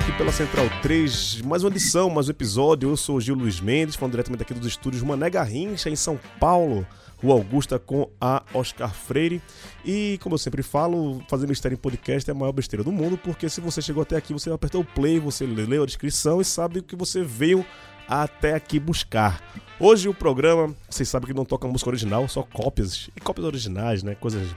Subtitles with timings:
[0.00, 2.90] Aqui pela Central 3, mais uma edição, mais um episódio.
[2.90, 6.18] Eu sou o Gil Luiz Mendes, falando diretamente aqui dos estúdios Mané Garrincha, em São
[6.38, 6.86] Paulo,
[7.20, 9.42] Rua Augusta, com a Oscar Freire.
[9.84, 13.18] E, como eu sempre falo, fazer mistério em podcast é a maior besteira do mundo,
[13.18, 16.44] porque se você chegou até aqui, você apertou o play, você leu a descrição e
[16.44, 17.66] sabe o que você veio
[18.08, 19.42] até aqui buscar.
[19.80, 24.04] Hoje o programa, vocês sabem que não toca música original, só cópias, e cópias originais,
[24.04, 24.14] né?
[24.14, 24.48] Coisas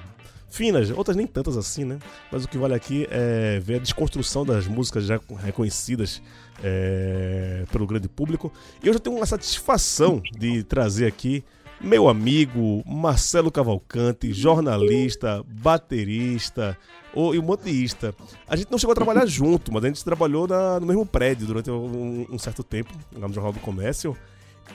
[0.51, 1.97] finas, outras nem tantas assim, né?
[2.31, 6.21] Mas o que vale aqui é ver a desconstrução das músicas já reconhecidas
[6.63, 8.51] é, pelo grande público.
[8.83, 11.43] E eu tenho uma satisfação de trazer aqui
[11.79, 16.77] meu amigo Marcelo Cavalcante, jornalista, baterista
[17.15, 18.13] e um monteísta.
[18.47, 21.47] A gente não chegou a trabalhar junto, mas a gente trabalhou na, no mesmo prédio
[21.47, 24.15] durante um, um certo tempo, lá no Jornal do Comércio.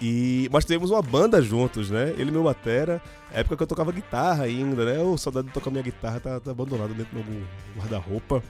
[0.01, 2.15] E, mas tivemos uma banda juntos, né?
[2.19, 3.01] Ele meu batera.
[3.33, 5.03] Época que eu tocava guitarra ainda, né?
[5.03, 7.43] O saudade de tocar minha guitarra tá, tá abandonado dentro do meu
[7.77, 8.43] guarda-roupa.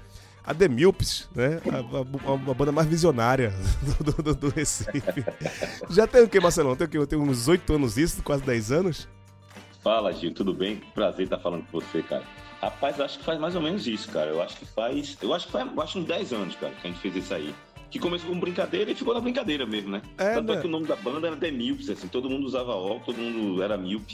[0.44, 1.61] A The Milps, né?
[1.72, 3.52] A, a, a, banda mais visionária
[3.83, 5.24] do, do, do, Recife.
[5.91, 6.77] Já tem o que, Marcelão?
[6.77, 6.98] Tem o que?
[6.98, 9.08] Eu tenho uns 8 anos isso, quase 10 anos.
[9.83, 10.80] Fala, Gil, tudo bem?
[10.94, 12.24] Prazer estar falando com você, cara.
[12.61, 14.30] Rapaz, acho que faz mais ou menos isso, cara.
[14.30, 15.17] Eu acho que faz.
[15.20, 17.55] Eu acho que faz acho uns 10 anos, cara, que a gente fez isso aí
[17.91, 20.03] que começou com brincadeira e ficou na brincadeira mesmo, né?
[20.19, 20.59] É, Tanto é né?
[20.59, 23.19] é que o nome da banda era The Milps, assim, todo mundo usava óculos, todo
[23.19, 24.11] mundo era Milp.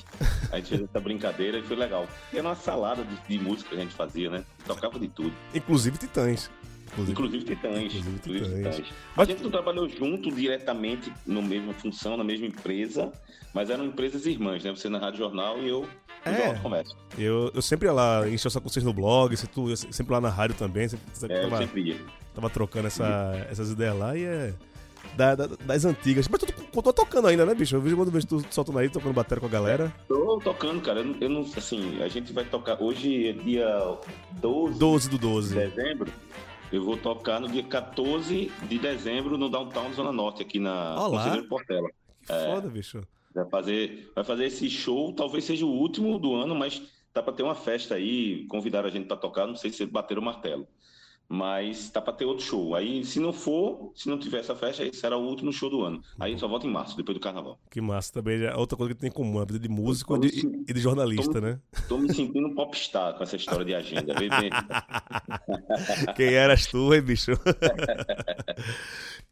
[0.51, 2.07] A gente fez essa brincadeira e foi legal.
[2.33, 4.45] E era uma salada de, de, música que a gente fazia, né?
[4.67, 5.33] Tocava de tudo.
[5.55, 6.51] Inclusive Titãs.
[6.93, 7.95] Inclusive, inclusive Titãs.
[7.95, 8.77] Inclusive, titãs.
[8.77, 8.95] titãs.
[9.17, 9.29] Mas...
[9.29, 13.11] A gente não trabalhou junto diretamente na mesma função, na mesma empresa,
[13.55, 14.71] mas eram empresas irmãs, né?
[14.71, 15.89] Você na Rádio Jornal e eu
[16.25, 16.85] é,
[17.19, 20.29] eu, eu sempre ia lá, encher o com vocês no blog, tu, sempre lá na
[20.29, 20.89] rádio também.
[20.89, 21.97] Sempre, sempre, é, tava, sempre ia.
[22.35, 24.55] Tava trocando essa, essas ideias lá e é.
[25.17, 26.29] Da, da, das antigas.
[26.29, 27.75] Mas tu, tu, tô tocando ainda, né, bicho?
[27.75, 29.93] Eu vejo quando vejo tu soltando aí, tocando bateria com a galera.
[30.09, 31.01] Tô tocando, cara.
[31.01, 32.81] Eu, eu, não, assim, a gente vai tocar.
[32.81, 33.99] Hoje é dia
[34.41, 36.11] 12, 12 do 12 de dezembro.
[36.73, 41.19] Eu vou tocar no dia 14 de dezembro no Downtown Zona Norte, aqui na Olá.
[41.19, 41.91] Conselheiro Portela.
[42.25, 43.03] Que é, foda, bicho.
[43.35, 46.83] Vai fazer, vai fazer esse show, talvez seja o último do ano, mas
[47.13, 50.23] tá para ter uma festa aí, convidaram a gente para tocar, não sei se bateram
[50.23, 50.67] o martelo.
[51.29, 52.75] Mas tá para ter outro show.
[52.75, 55.83] Aí, se não for, se não tiver essa festa, aí será o último show do
[55.83, 56.03] ano.
[56.21, 57.59] Aí só volta em março, depois do carnaval.
[57.71, 58.43] Que massa também.
[58.43, 60.81] É outra coisa que tem em comum, a vida de músico e de, e de,
[60.81, 61.59] jornalista, tô, né?
[61.89, 64.13] Tô me sentindo um popstar com essa história de agenda.
[66.15, 67.33] Quem eras tu, hein, bicho?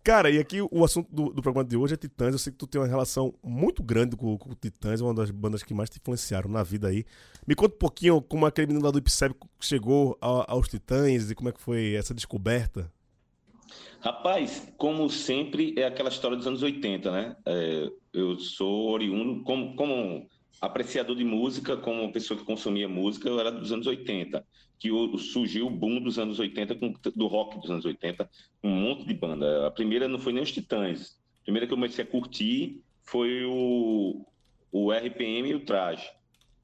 [0.02, 2.32] Cara, e aqui o assunto do, do, programa de hoje é Titãs.
[2.32, 5.30] Eu sei que tu tem uma relação muito grande com, com o Titãs, uma das
[5.30, 7.04] bandas que mais te influenciaram na vida aí.
[7.46, 11.34] Me conta um pouquinho como aquele menino lá do Ipseb chegou a, aos Titãs e
[11.34, 12.90] como é que foi essa descoberta.
[14.00, 17.36] Rapaz, como sempre, é aquela história dos anos 80, né?
[17.44, 20.26] É, eu sou oriundo, como, como
[20.62, 24.42] apreciador de música, como pessoa que consumia música, eu era dos anos 80
[24.80, 26.74] que surgiu o boom dos anos 80,
[27.14, 28.28] do rock dos anos 80,
[28.64, 29.66] um monte de banda.
[29.66, 31.20] A primeira não foi nem os Titãs.
[31.42, 34.24] A primeira que eu comecei a curtir foi o,
[34.72, 36.08] o RPM e o Traje,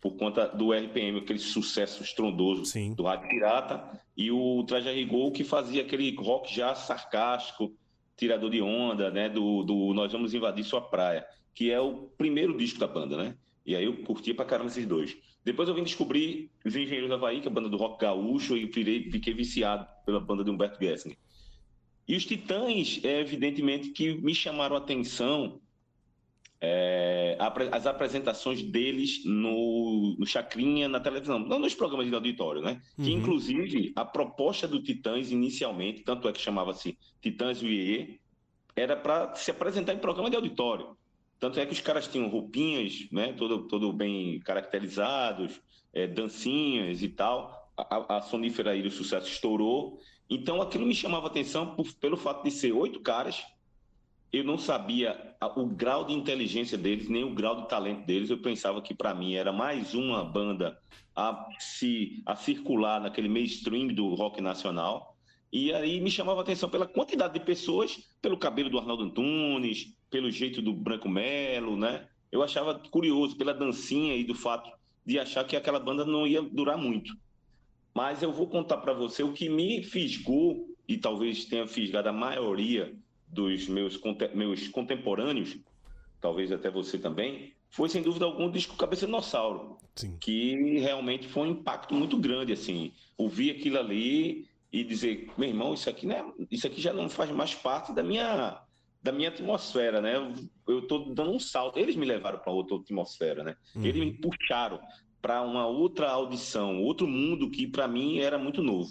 [0.01, 2.95] por conta do RPM, aquele sucesso estrondoso Sim.
[2.95, 7.75] do Rádio Pirata, e o Traje a Rigor, que fazia aquele rock já sarcástico,
[8.17, 12.57] tirador de onda, né, do, do Nós Vamos Invadir Sua Praia, que é o primeiro
[12.57, 13.37] disco da banda, né?
[13.67, 15.19] E aí eu curti pra caramba esses dois.
[15.47, 18.57] Depois eu vim descobrir os Engenheiros da Havaí, que é a banda do rock gaúcho,
[18.57, 21.17] e virei, fiquei viciado pela banda de Humberto Gessinger.
[22.09, 25.61] E os Titãs, é, evidentemente, que me chamaram a atenção
[26.61, 27.39] é,
[27.71, 32.83] as apresentações deles no, no Chacrinha, na televisão, não nos programas de auditório, né?
[32.99, 33.05] Uhum.
[33.05, 38.19] Que, inclusive, a proposta do Titãs, inicialmente, tanto é que chamava-se Titãs Uie,
[38.75, 40.97] era para se apresentar em programa de auditório.
[41.39, 45.61] Tanto é que os caras tinham roupinhas, né, todo, todo bem caracterizados,
[45.93, 47.71] é, dancinhas e tal.
[47.77, 50.01] A, a sonífera aí do sucesso estourou.
[50.29, 53.45] Então aquilo me chamava atenção por, pelo fato de ser oito caras.
[54.33, 58.29] Eu não sabia o grau de inteligência deles, nem o grau de talento deles.
[58.29, 60.79] Eu pensava que para mim era mais uma banda
[61.15, 65.16] a, se, a circular naquele mainstream do rock nacional.
[65.57, 70.31] E aí me chamava atenção pela quantidade de pessoas, pelo cabelo do Arnaldo Antunes, pelo
[70.31, 72.07] jeito do Branco Melo, né?
[72.31, 74.71] Eu achava curioso pela dancinha e do fato
[75.03, 77.11] de achar que aquela banda não ia durar muito.
[77.95, 82.13] Mas eu vou contar para você o que me fisgou e talvez tenha fisgado a
[82.13, 82.95] maioria
[83.27, 83.99] dos meus,
[84.35, 85.57] meus contemporâneos,
[86.21, 90.19] talvez até você também, foi sem dúvida algum o disco Cabeça Dinossauro, Sim.
[90.21, 92.93] que realmente foi um impacto muito grande assim.
[93.17, 97.31] Ouvir aquilo ali e dizer, meu irmão, isso aqui, né, isso aqui já não faz
[97.31, 98.63] mais parte da minha
[99.03, 100.15] da minha atmosfera, né?
[100.67, 101.79] Eu estou dando um salto.
[101.79, 103.57] Eles me levaram para outra atmosfera, né?
[103.77, 103.85] Uhum.
[103.85, 104.81] Eles me puxaram
[105.23, 108.91] para uma outra audição, outro mundo que para mim era muito novo.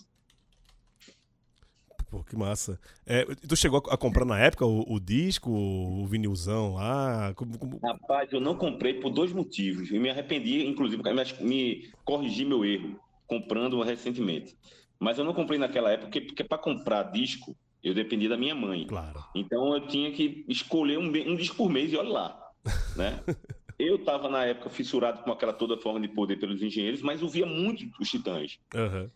[2.09, 2.79] Pô, que massa.
[3.05, 7.33] É, tu chegou a comprar na época o, o disco, o vinilzão lá?
[7.35, 7.79] Como, como...
[7.83, 9.91] Rapaz, eu não comprei por dois motivos.
[9.91, 12.97] Eu me arrependi, inclusive, me, me corrigi meu erro,
[13.27, 14.55] comprando recentemente.
[14.99, 18.55] Mas eu não comprei naquela época, porque, porque para comprar disco, eu dependia da minha
[18.55, 18.87] mãe.
[18.87, 19.23] Claro.
[19.35, 22.41] Então eu tinha que escolher um, um disco por mês e olha lá.
[22.97, 23.19] Né?
[23.77, 27.45] eu estava, na época, fissurado com aquela toda forma de poder pelos engenheiros, mas ouvia
[27.45, 28.57] muito os Titãs.
[28.73, 29.09] Uhum.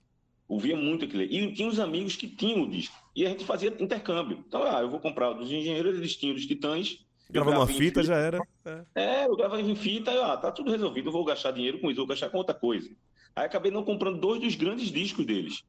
[0.48, 1.24] Ouvia muito aquilo.
[1.24, 2.96] E tinha os amigos que tinham o disco.
[3.16, 4.44] E a gente fazia intercâmbio.
[4.48, 7.00] Então, ah, eu vou comprar dos engenheiros, eles tinham dos titãs.
[7.30, 8.40] Gravava uma fita, fita, já era.
[8.66, 8.84] É.
[8.96, 11.98] é, eu gravava em fita, ah, tá tudo resolvido, eu vou gastar dinheiro com isso,
[11.98, 12.90] vou gastar com outra coisa.
[13.36, 15.64] Aí acabei não comprando dois dos grandes discos deles,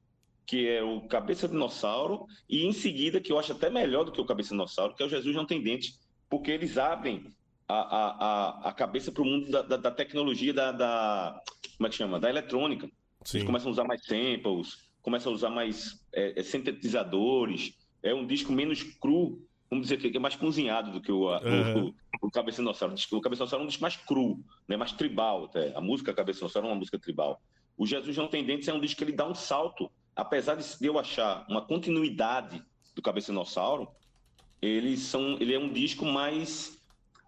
[0.46, 4.20] que é o Cabeça Dinossauro, e em seguida, que eu acho até melhor do que
[4.20, 5.94] o Cabeça Dinossauro, que é o Jesus Não Tem Dente,
[6.28, 7.24] porque eles abrem
[7.68, 11.40] a, a, a, a cabeça para o mundo da, da, da tecnologia, da, da,
[11.76, 12.18] Como é que chama?
[12.18, 12.90] Da eletrônica.
[13.24, 13.38] Sim.
[13.38, 17.74] Eles começam a usar mais samples, começam a usar mais é, é, sintetizadores.
[18.02, 19.40] É um disco menos cru,
[19.70, 21.94] vamos dizer que é mais cozinhado do que o, uhum.
[22.20, 22.94] o, o Cabeça Dinossauro.
[23.12, 24.76] O Cabeça Dinossauro é um disco mais cru, né?
[24.76, 25.74] mais tribal até.
[25.76, 27.40] A música Cabeça Dinossauro é uma música tribal.
[27.78, 29.90] O Jesus Não Tem Dentes é um disco que ele dá um salto.
[30.14, 32.62] Apesar de eu achar uma continuidade
[32.94, 33.88] do Cabeça Dinossauro,
[34.60, 36.78] eles são, ele é um disco mais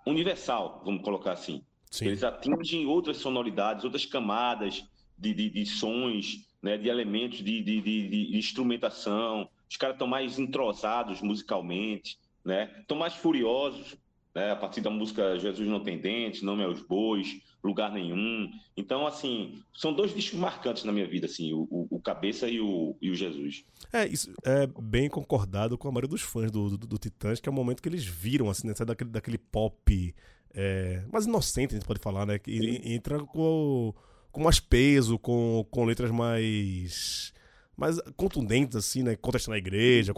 [0.05, 1.65] universal, vamos colocar assim.
[1.91, 2.07] Sim.
[2.07, 4.85] Eles atingem outras sonoridades, outras camadas
[5.17, 9.49] de, de, de sons, né, de elementos de, de, de instrumentação.
[9.71, 12.71] Os caras estão mais entrosados musicalmente, né?
[12.81, 13.97] Estão mais furiosos,
[14.35, 14.51] né?
[14.51, 18.51] A partir da música Jesus Não Tem Dente, Nome aos Bois, Lugar Nenhum.
[18.77, 22.61] Então, assim, são dois discos marcantes na minha vida, assim, o, o, o Cabeça e
[22.61, 23.65] o, e o Jesus.
[23.93, 27.49] É, isso é bem concordado com a maioria dos fãs do, do, do Titãs, que
[27.49, 28.75] é o momento que eles viram, assim, né?
[28.85, 30.15] daquele, daquele pop
[30.55, 32.39] é, mais inocente, a gente pode falar, né?
[32.39, 33.95] Que entra com
[34.33, 37.33] com mais peso, com, com letras mais
[37.77, 39.17] mais contundentes, assim, né?
[39.17, 40.13] Contestando a igreja,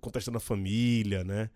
[0.00, 1.48] contestando a família, né?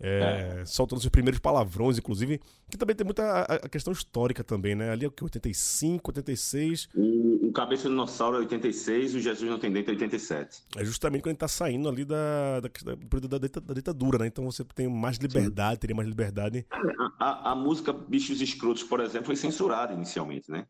[0.00, 0.64] É, é.
[0.64, 2.40] Soltando seus primeiros palavrões, inclusive,
[2.70, 4.90] que também tem muita a, questão histórica também, né?
[4.90, 5.24] Ali é o que?
[5.24, 6.88] 85, 86.
[6.94, 10.62] O, o Cabeça do Dinossauro é 86 e o Jesus Não Tem Dente é 87.
[10.76, 14.26] É justamente quando a gente tá saindo ali da, da, da, da, ditadura, né?
[14.26, 15.80] Então você tem mais liberdade, Sim.
[15.80, 16.66] teria mais liberdade.
[17.18, 20.66] A, a, a música Bichos Escrotos, por exemplo, foi censurada inicialmente, né?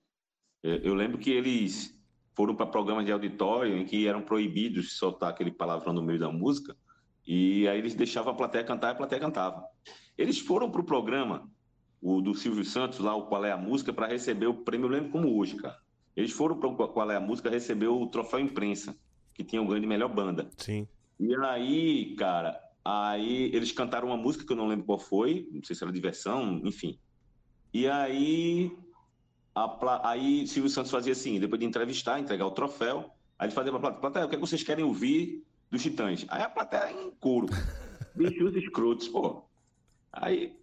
[0.62, 1.94] É, eu lembro que eles
[2.34, 6.30] foram para programas de auditório em que eram proibidos soltar aquele palavrão no meio da
[6.30, 6.76] música,
[7.28, 9.62] e aí eles deixavam a plateia cantar e a plateia cantava.
[10.16, 11.46] Eles foram para o programa,
[12.00, 14.92] o do Silvio Santos, lá, o Qual é a Música, para receber o prêmio, eu
[14.92, 15.76] lembro como hoje, cara.
[16.16, 18.96] Eles foram para o Qual é a Música receber o troféu imprensa,
[19.34, 20.48] que tinha o ganho de melhor banda.
[20.56, 20.88] Sim.
[21.20, 25.62] E aí, cara, aí eles cantaram uma música que eu não lembro qual foi, não
[25.62, 26.98] sei se era diversão, enfim.
[27.74, 28.72] E aí
[29.54, 33.70] a, aí Silvio Santos fazia assim, depois de entrevistar, entregar o troféu, aí ele fazia
[33.70, 36.24] para a plateia, o que, é que vocês querem ouvir dos Titãs?
[36.28, 37.48] Aí a plateia em couro,
[38.14, 39.44] bichos escrotos, pô.
[40.12, 40.56] Aí,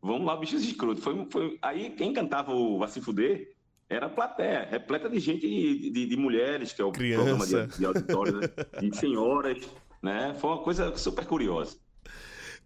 [0.00, 1.02] vamos lá, bichos escrotos.
[1.02, 1.58] Foi, foi...
[1.62, 3.54] Aí quem cantava o Vai Se Fuder
[3.88, 7.24] era a plateia, repleta de gente, de, de, de mulheres, que é o Criança.
[7.36, 8.48] programa de, de auditório, né?
[8.80, 9.58] de senhoras,
[10.02, 10.34] né?
[10.40, 11.76] Foi uma coisa super curiosa.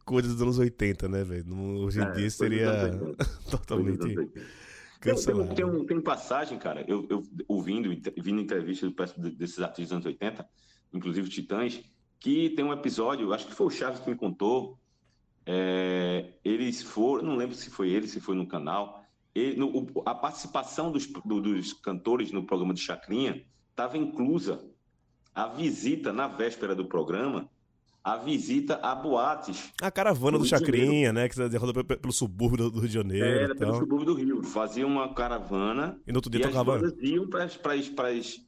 [0.04, 1.54] Coisa dos anos 80, né, velho?
[1.84, 2.98] Hoje em é, dia seria
[3.50, 4.16] totalmente
[5.00, 5.54] Cancelado.
[5.54, 7.88] Tem, tem, tem passagem, cara, eu, eu ouvindo,
[8.18, 8.92] vindo entrevistas
[9.34, 10.46] desses artistas dos anos 80,
[10.92, 11.80] inclusive Titãs,
[12.18, 14.78] que tem um episódio, acho que foi o Chaves que me contou,
[15.46, 19.02] é, eles foram, não lembro se foi ele, se foi no canal,
[19.34, 24.64] ele, no, a participação dos, do, dos cantores no programa de Chacrinha estava inclusa
[25.34, 27.48] a visita na véspera do programa
[28.02, 29.72] a visita a boates.
[29.80, 31.28] A caravana do Chacrinha, né?
[31.28, 33.26] Que você roda pelo subúrbio do Rio de Janeiro.
[33.26, 34.42] Era, pelo subúrbio do Rio.
[34.42, 36.00] Fazia uma caravana.
[36.06, 36.44] E no outro dia e.
[36.44, 37.44] As iam para
[38.08, 38.40] as.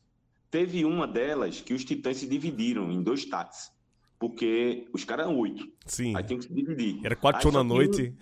[0.53, 3.73] Teve uma delas que os titãs se dividiram em dois táxis.
[4.19, 5.67] Porque os caras eram oito.
[5.87, 6.15] Sim.
[6.15, 7.01] Aí tinham que se dividir.
[7.03, 8.15] Era quatro shows na noite.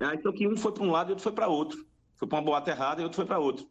[0.00, 0.06] Um...
[0.06, 1.84] Aí só que um foi para um lado e outro foi para outro.
[2.16, 3.66] Foi para uma boate errada e outro foi para outro.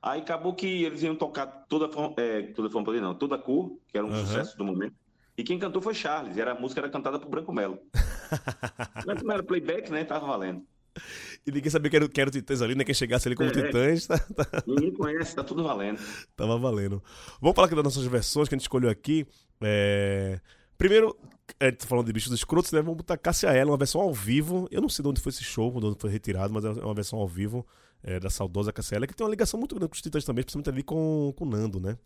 [0.00, 4.06] Aí acabou que eles iam tocar toda, é, toda forma, não, toda cor, que era
[4.06, 4.24] um uhum.
[4.24, 4.94] sucesso do momento.
[5.36, 7.80] E quem cantou foi Charles, e era, a música era cantada por Branco Melo.
[9.24, 10.04] Não era playback, né?
[10.04, 10.64] Tava valendo.
[11.46, 12.84] E ninguém sabia que era, que era o Titãs ali, né?
[12.84, 14.06] Quem chegasse ali como é, Titãs.
[14.06, 14.62] Tá, tá...
[14.66, 15.98] Ninguém conhece, tá tudo valendo.
[16.36, 17.02] Tava valendo.
[17.40, 19.26] Vamos falar aqui das nossas versões que a gente escolheu aqui.
[19.62, 20.40] É...
[20.76, 21.16] Primeiro,
[21.58, 22.82] a gente tá falando de bichos escrotos, né?
[22.82, 24.68] Vamos botar Cassia Ela, uma versão ao vivo.
[24.70, 26.94] Eu não sei de onde foi esse show, de onde foi retirado, mas é uma
[26.94, 27.66] versão ao vivo
[28.02, 30.44] é, da saudosa Cassia Ela, que tem uma ligação muito grande com os Titãs também,
[30.44, 31.96] principalmente ali com, com o Nando, né?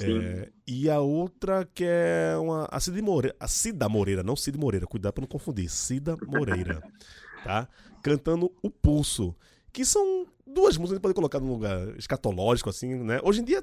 [0.00, 4.58] É, e a outra que é uma, a Cida Moreira, a Cida Moreira, não Cid
[4.58, 6.82] Moreira, cuidado para não confundir, Cida Moreira,
[7.44, 7.68] tá?
[8.02, 9.34] Cantando O Pulso,
[9.72, 13.20] que são duas músicas que pode colocar num lugar escatológico, assim, né?
[13.22, 13.62] Hoje em dia,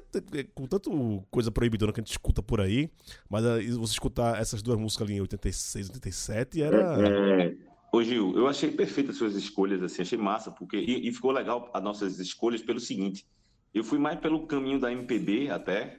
[0.54, 2.90] com tanto coisa proibidona que a gente escuta por aí,
[3.28, 3.44] mas
[3.76, 7.02] você escutar essas duas músicas ali em 86, 87 era.
[7.02, 7.56] É, é...
[7.92, 10.76] Ô Gil, eu achei perfeitas as suas escolhas, assim, achei massa, porque.
[10.78, 13.26] E, e ficou legal as nossas escolhas pelo seguinte:
[13.74, 15.98] eu fui mais pelo caminho da MPB até,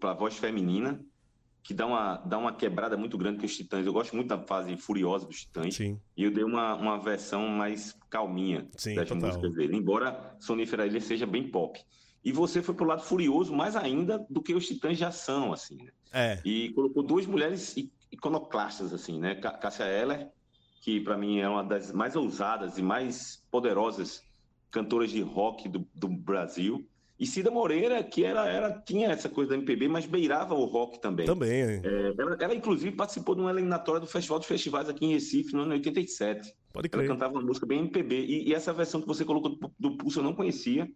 [0.00, 1.00] para a voz feminina,
[1.66, 3.84] que dá uma, dá uma quebrada muito grande com os Titãs.
[3.84, 5.74] Eu gosto muito da fase furiosa dos Titãs.
[5.74, 6.00] Sim.
[6.16, 9.26] E eu dei uma, uma versão mais calminha Sim, das total.
[9.26, 11.76] músicas dele, embora Sonífera Ilha seja bem pop.
[12.24, 15.76] E você foi pro lado furioso mais ainda do que os Titãs já são, assim,
[15.82, 15.90] né?
[16.12, 16.40] É.
[16.44, 17.74] E colocou duas mulheres
[18.12, 19.34] iconoclastas, assim, né?
[19.34, 20.28] Cássia Eller,
[20.82, 24.22] que para mim é uma das mais ousadas e mais poderosas
[24.70, 29.50] cantoras de rock do, do Brasil, e Cida Moreira, que era, era, tinha essa coisa
[29.50, 31.24] da MPB, mas beirava o rock também.
[31.24, 31.80] Também, é.
[32.18, 35.62] ela, ela, inclusive, participou de uma eliminatória do Festival dos Festivais aqui em Recife, no
[35.62, 36.52] ano 87.
[36.74, 37.04] Pode crer.
[37.04, 38.14] Ela cantava uma música bem MPB.
[38.16, 40.86] E, e essa versão que você colocou do, do, Pulso eu não conhecia.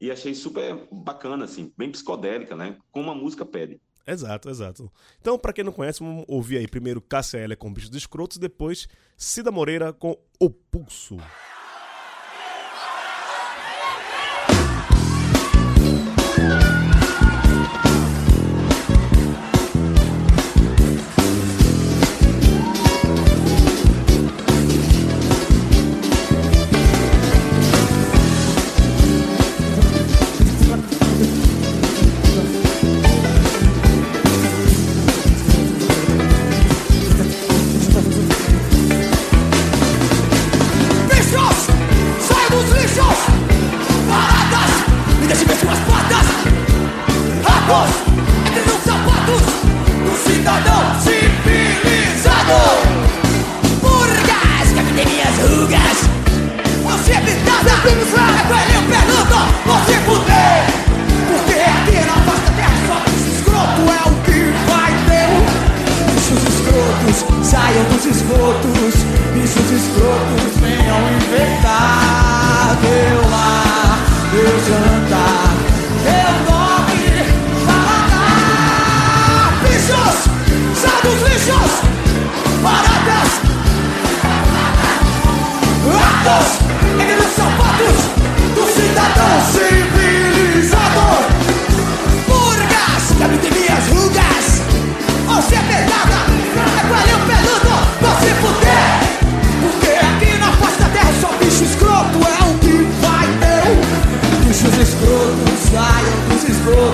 [0.00, 2.76] E achei super bacana, assim, bem psicodélica, né?
[2.90, 3.80] Como a música pede.
[4.06, 4.90] Exato, exato.
[5.20, 8.88] Então, para quem não conhece, vamos ouvir aí primeiro Cássia L com Bichos Escrotos, depois
[9.16, 11.18] Cida Moreira com O Pulso.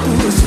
[0.05, 0.44] fatos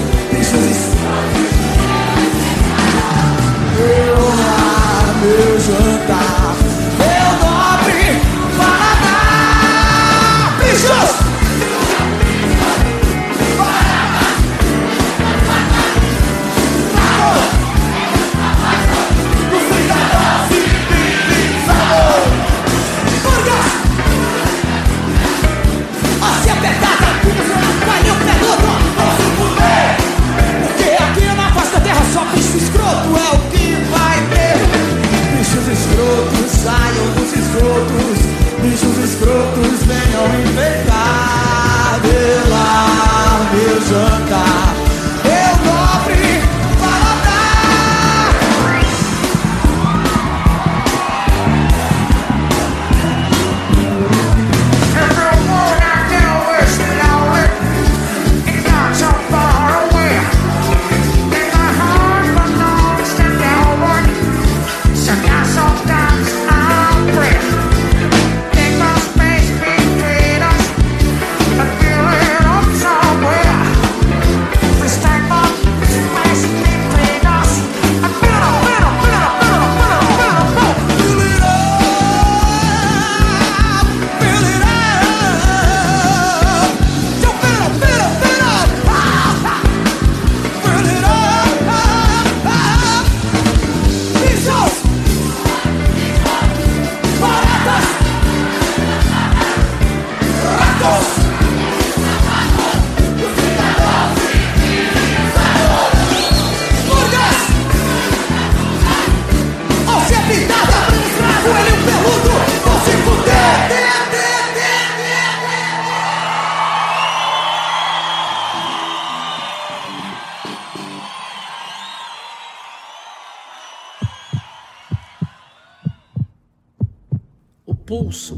[127.88, 128.38] pulso.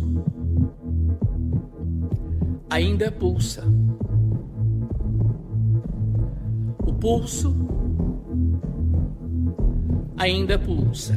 [2.70, 3.64] Ainda é pulsa.
[6.86, 7.56] O pulso
[10.16, 11.16] ainda é pulsa.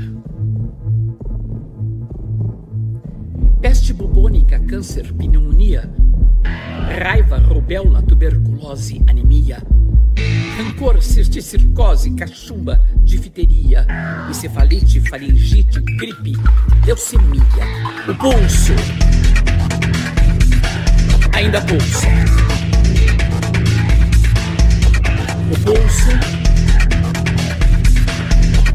[3.60, 5.90] Peste bubônica, câncer, pneumonia,
[6.42, 9.58] raiva, rubéola, tuberculose, anemia
[10.56, 13.86] rancor, cisticircose, cachumba, difteria,
[14.28, 16.32] encefalite, faringite, gripe,
[16.86, 17.42] leucemia.
[18.08, 18.72] O pulso
[21.34, 22.06] ainda pulsa.
[25.50, 26.10] O pulso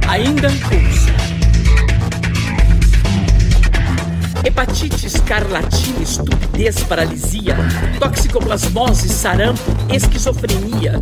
[0.07, 1.26] ainda pulsa.
[4.43, 7.55] Hepatite, escarlatina, estupidez, paralisia,
[7.99, 9.61] toxicoplasmose, sarampo,
[9.93, 10.99] esquizofrenia,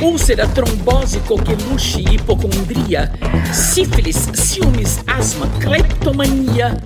[0.00, 3.12] úlcera, trombose, coqueluche, hipocondria,
[3.52, 6.76] sífilis, ciúmes, asma, cleptomania.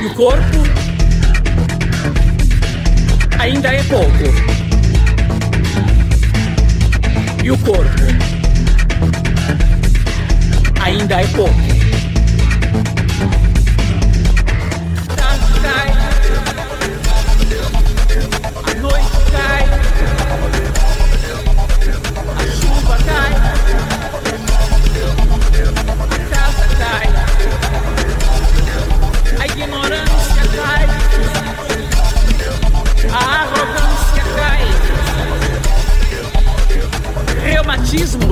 [0.00, 0.58] E o corpo
[3.38, 4.54] ainda é pouco.
[7.42, 8.02] E o corpo
[10.80, 11.73] ainda é pouco.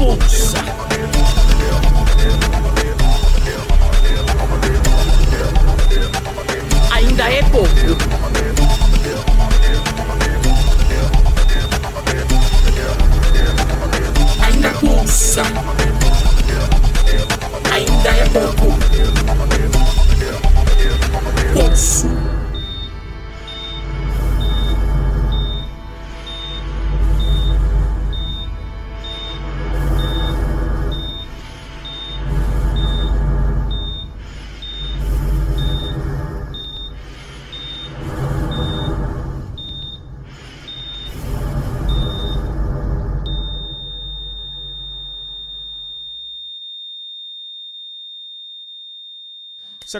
[0.00, 0.83] Ainda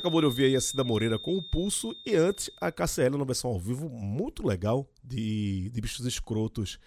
[0.04, 3.24] acabou de ouvir aí a Cida Moreira com o Pulso e antes a KCL na
[3.24, 6.78] versão ao vivo muito legal de, de bichos escrotos.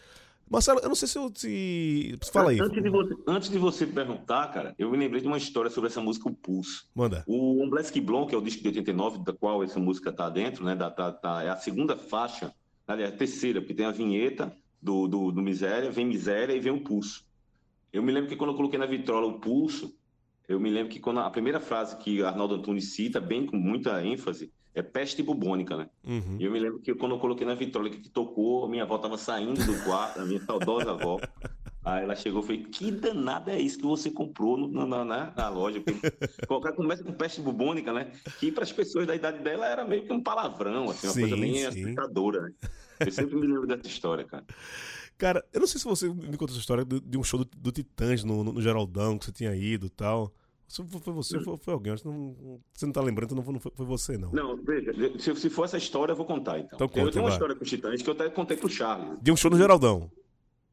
[0.48, 2.16] Marcelo, eu não sei se eu te.
[2.32, 2.62] Fala aí.
[2.62, 5.90] Antes de, você, antes de você perguntar, cara, eu me lembrei de uma história sobre
[5.90, 6.88] essa música, o Pulso.
[6.94, 7.24] Manda.
[7.28, 10.64] O Omblesk Blond, que é o disco de 89, da qual essa música tá dentro,
[10.64, 10.76] né?
[10.76, 12.54] Da, tá, tá, é a segunda faixa,
[12.88, 16.72] aliás, a terceira, porque tem a vinheta do, do, do Miséria, vem Miséria e vem
[16.72, 17.26] o Pulso.
[17.92, 19.98] Eu me lembro que quando eu coloquei na vitrola o Pulso,
[20.48, 24.04] eu me lembro que quando a primeira frase que Arnaldo Antunes cita, bem com muita
[24.04, 25.90] ênfase, é peste bubônica, né?
[26.06, 26.38] Uhum.
[26.40, 29.18] E eu me lembro que quando eu coloquei na vitrola que tocou, minha avó estava
[29.18, 31.20] saindo do quarto, a minha saudosa avó.
[31.84, 35.34] Aí ela chegou e falou: Que danada é isso que você comprou no, na, na,
[35.36, 35.82] na, loja?
[36.46, 38.12] Qualquer começa com peste bubônica, né?
[38.40, 41.22] Que para as pessoas da idade dela era meio que um palavrão, assim, uma sim,
[41.22, 42.42] coisa bem assustadora.
[42.42, 42.52] Né?
[43.00, 44.44] Eu sempre me lembro dessa história, cara.
[45.18, 47.72] Cara, eu não sei se você me contou essa história de um show do, do
[47.72, 50.32] Titãs no, no, Geraldão, que você tinha ido e tal.
[50.68, 51.96] Se foi você, foi, foi alguém.
[52.06, 54.32] Não, você não tá lembrando, não foi, não foi você, não.
[54.32, 56.76] Não, veja, se, se for essa história, eu vou contar, então.
[56.76, 59.18] então conta, eu tenho uma história com os Titãs que eu até contei pro Charles.
[59.22, 60.12] De um show no Geraldão.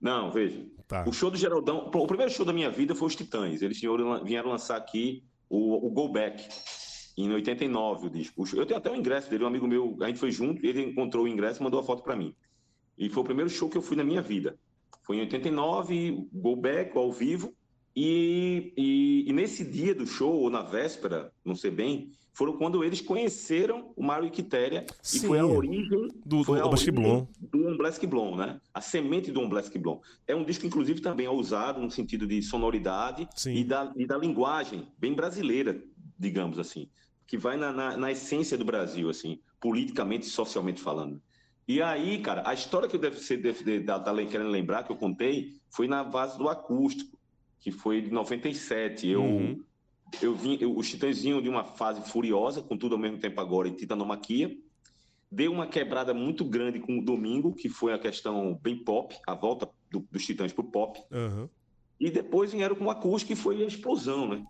[0.01, 0.67] Não, veja.
[0.87, 1.05] Tá.
[1.09, 1.91] O show do Geraldão.
[1.95, 3.63] O primeiro show da minha vida foi os Titãs.
[3.63, 6.47] Eles vieram lançar aqui o, o Go Back.
[7.17, 8.45] Em 89, o disco.
[8.55, 11.25] Eu tenho até o ingresso dele, um amigo meu, a gente foi junto, ele encontrou
[11.25, 12.35] o ingresso e mandou a foto para mim.
[12.97, 14.57] E foi o primeiro show que eu fui na minha vida.
[15.03, 17.55] Foi em 89, Go Back, ao vivo.
[17.97, 22.83] E, e, e, nesse dia do show, ou na véspera, não sei bem, foram quando
[22.83, 27.29] eles conheceram o Mário Quitéria e foi a origem do, do, a origem Blond.
[27.41, 28.61] do Omblesk Blond, né?
[28.73, 30.01] A semente do Omblesk Blond.
[30.27, 34.89] É um disco, inclusive, também ousado no sentido de sonoridade e da, e da linguagem
[34.99, 35.81] bem brasileira,
[36.19, 36.89] digamos assim,
[37.29, 41.23] que vai na, na, na essência do Brasil, assim, politicamente e socialmente falando.
[41.66, 43.38] E aí, cara, a história que eu deve ser
[43.83, 47.18] da, da, querendo lembrar, que eu contei, foi na base do acústico,
[47.59, 49.09] que foi de 97.
[49.09, 49.64] Eu, uhum.
[50.20, 53.40] eu vim, eu, os Titãs vinham de uma fase furiosa, com tudo ao mesmo tempo
[53.40, 54.55] agora, em Titanomaquia.
[55.31, 59.35] deu uma quebrada muito grande com o Domingo, que foi a questão bem pop, a
[59.35, 61.03] volta do- dos Titãs pro pop.
[61.11, 61.48] Aham.
[61.98, 64.44] E depois vieram com o acústico e foi a explosão, né?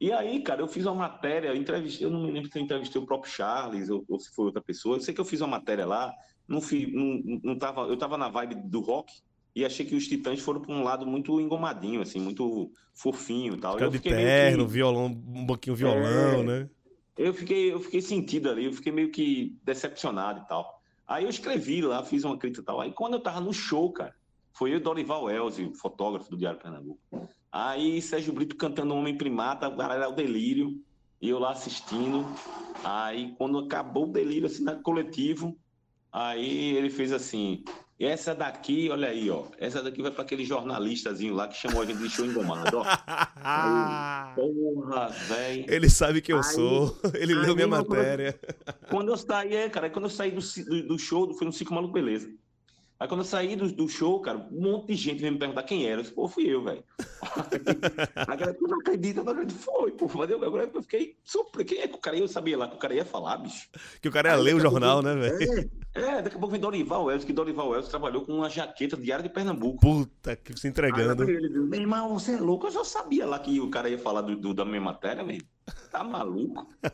[0.00, 2.62] E aí, cara, eu fiz uma matéria, eu entrevistei, eu não me lembro se eu
[2.62, 4.96] entrevistei o próprio Charles ou, ou se foi outra pessoa.
[4.96, 6.12] Eu sei que eu fiz uma matéria lá,
[6.48, 9.12] não, fi, não, não tava, eu tava na vibe do rock
[9.54, 13.58] e achei que os Titãs foram para um lado muito engomadinho, assim, muito fofinho e
[13.60, 13.76] tal.
[13.88, 16.42] De terno, que- violão, um banquinho violão, É.
[16.42, 16.70] né?
[17.16, 20.80] eu fiquei, eu fiquei sentido ali, eu fiquei meio que decepcionado e tal.
[21.06, 22.80] Aí eu escrevi lá, fiz uma crítica e tal.
[22.80, 24.12] Aí quando eu tava no show, cara,
[24.52, 26.98] foi eu e Dorival Elze, fotógrafo do Diário Pernambuco.
[27.52, 30.80] Aí Sérgio Brito cantando Homem Primata, o cara era o delírio,
[31.22, 32.26] e eu lá assistindo.
[32.82, 35.56] Aí quando acabou o delírio, assim, na coletivo,
[36.14, 37.64] aí ele fez assim.
[37.98, 39.44] Essa daqui, olha aí, ó.
[39.58, 42.84] Essa daqui vai para aquele jornalistazinho lá que chamou a gente de show engomado, ó.
[44.34, 45.64] Porra, velho.
[45.68, 48.38] Ele sabe quem eu Aí- sou, ele aí, leu minha matéria.
[48.90, 51.72] Quando eu saí, é, cara, quando eu saí do, do, do show, foi no Cinco
[51.72, 52.28] Maluco Beleza.
[53.04, 55.62] Aí quando eu saí do, do show, cara, um monte de gente veio me perguntar
[55.64, 55.98] quem era.
[55.98, 56.82] Eu disse, pô, fui eu, velho.
[58.16, 59.60] a galera, tu não acredita, não acredita.
[59.60, 60.08] Foi, pô.
[60.14, 61.68] Mas eu, agora eu fiquei surpreso.
[61.68, 62.22] Quem é que o cara ia?
[62.22, 63.68] Eu sabia lá que o cara ia falar, bicho.
[64.00, 65.70] Que o cara ia ler o jornal, né, velho?
[65.94, 68.96] É, é, daqui a pouco vem Dorival Elvis, que Dorival Elvis trabalhou com uma jaqueta
[68.96, 69.80] diária de Pernambuco.
[69.80, 71.24] Puta, que se Aí entregando.
[71.24, 72.68] ele disse, meu irmão, você é louco?
[72.68, 75.46] Eu já sabia lá que o cara ia falar do, do- da minha matéria, mesmo.
[75.94, 76.66] Tá maluco?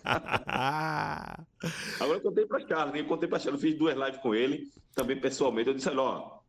[1.98, 3.00] Agora eu contei pra Charles, né?
[3.00, 5.68] eu contei pra Charles, eu fiz duas lives com ele, também pessoalmente.
[5.68, 6.39] Eu disse, olha, ó,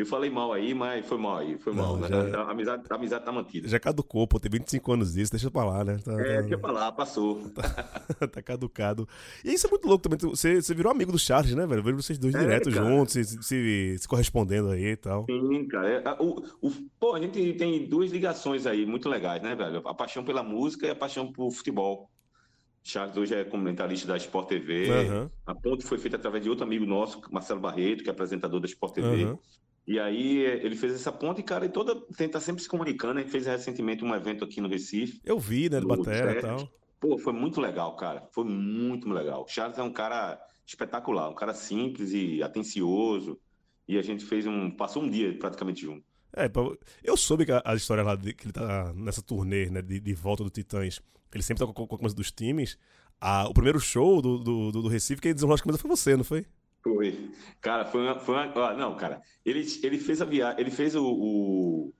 [0.00, 1.96] eu falei mal aí, mas foi mal aí, foi mal.
[1.96, 2.30] Não, né?
[2.30, 3.68] já- A, amizade, a amizade tá mantida.
[3.68, 5.98] Já caducou, pô, tem 25 anos disso, deixa pra lá, né?
[6.04, 7.40] Tá, É, tá- deixa pra lá, passou.
[8.32, 9.08] tá caducado.
[9.44, 10.18] E isso é muito louco também.
[10.30, 11.80] Você, você virou amigo do Charles, né, velho?
[11.80, 12.86] Eu vejo vocês dois É, direto cara.
[12.86, 15.26] juntos, se, se, se correspondendo aí e tal.
[15.26, 15.88] Sim, cara.
[15.88, 19.86] É, o, o- pô, a gente tem duas ligações aí muito legais, né, velho?
[19.86, 22.10] A paixão pela música e a paixão por futebol.
[22.82, 24.88] Charles hoje é comentarista da Sport TV.
[24.90, 28.58] Aham, A ponte foi feita através de outro amigo nosso, Marcelo Barreto, que é apresentador
[28.58, 29.24] da Sport TV.
[29.24, 29.38] aham.
[29.90, 33.18] E aí ele fez essa ponte, cara, e toda tenta sempre se comunicando.
[33.18, 35.20] A gente fez recentemente um evento aqui no Recife.
[35.24, 36.70] Eu vi, né, do Batera e tal.
[37.00, 38.24] Pô, foi muito legal, cara.
[38.30, 39.42] Foi muito legal.
[39.42, 43.36] O Charles é um cara espetacular, um cara simples e atencioso.
[43.88, 44.70] E a gente fez um.
[44.70, 46.04] Passou um dia praticamente junto.
[46.36, 46.48] É,
[47.02, 49.98] eu soube que a, a história lá de, que ele tá nessa turnê, né, de,
[49.98, 51.02] de volta do Titãs,
[51.34, 52.78] ele sempre tá com, com a camisa dos times.
[53.20, 56.16] Ah, o primeiro show do, do, do, do Recife, quem desenrolou as camisas foi você,
[56.16, 56.46] não foi?
[56.82, 57.30] Foi.
[57.60, 58.18] Cara, foi uma.
[58.18, 59.20] Foi uma ó, não, cara.
[59.44, 60.60] Ele, ele fez a viagem.
[60.60, 61.92] Ele fez o, o-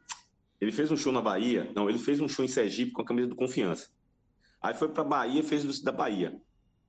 [0.60, 1.70] Ele fez um show na Bahia.
[1.74, 3.88] Não, ele fez um show em Sergipe com a camisa do Confiança.
[4.62, 6.34] Aí foi pra Bahia, fez o da Bahia.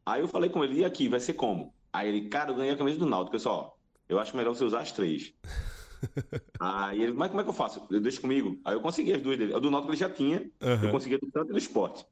[0.06, 1.74] Aí eu falei com ele, e aqui, vai ser como?
[1.94, 3.32] Aí ele, cara, eu ganhei a camisa do Náutico.
[3.34, 3.78] Pessoal,
[4.10, 5.34] eu acho melhor você usar as três.
[6.60, 7.86] Aí ele, mas como é que eu faço?
[7.92, 8.60] Eu deixo comigo.
[8.66, 9.54] Aí eu consegui as duas dele.
[9.54, 10.92] A do Náutico ele já tinha, eu Aham.
[10.92, 12.06] consegui a do Santos e do Esporte.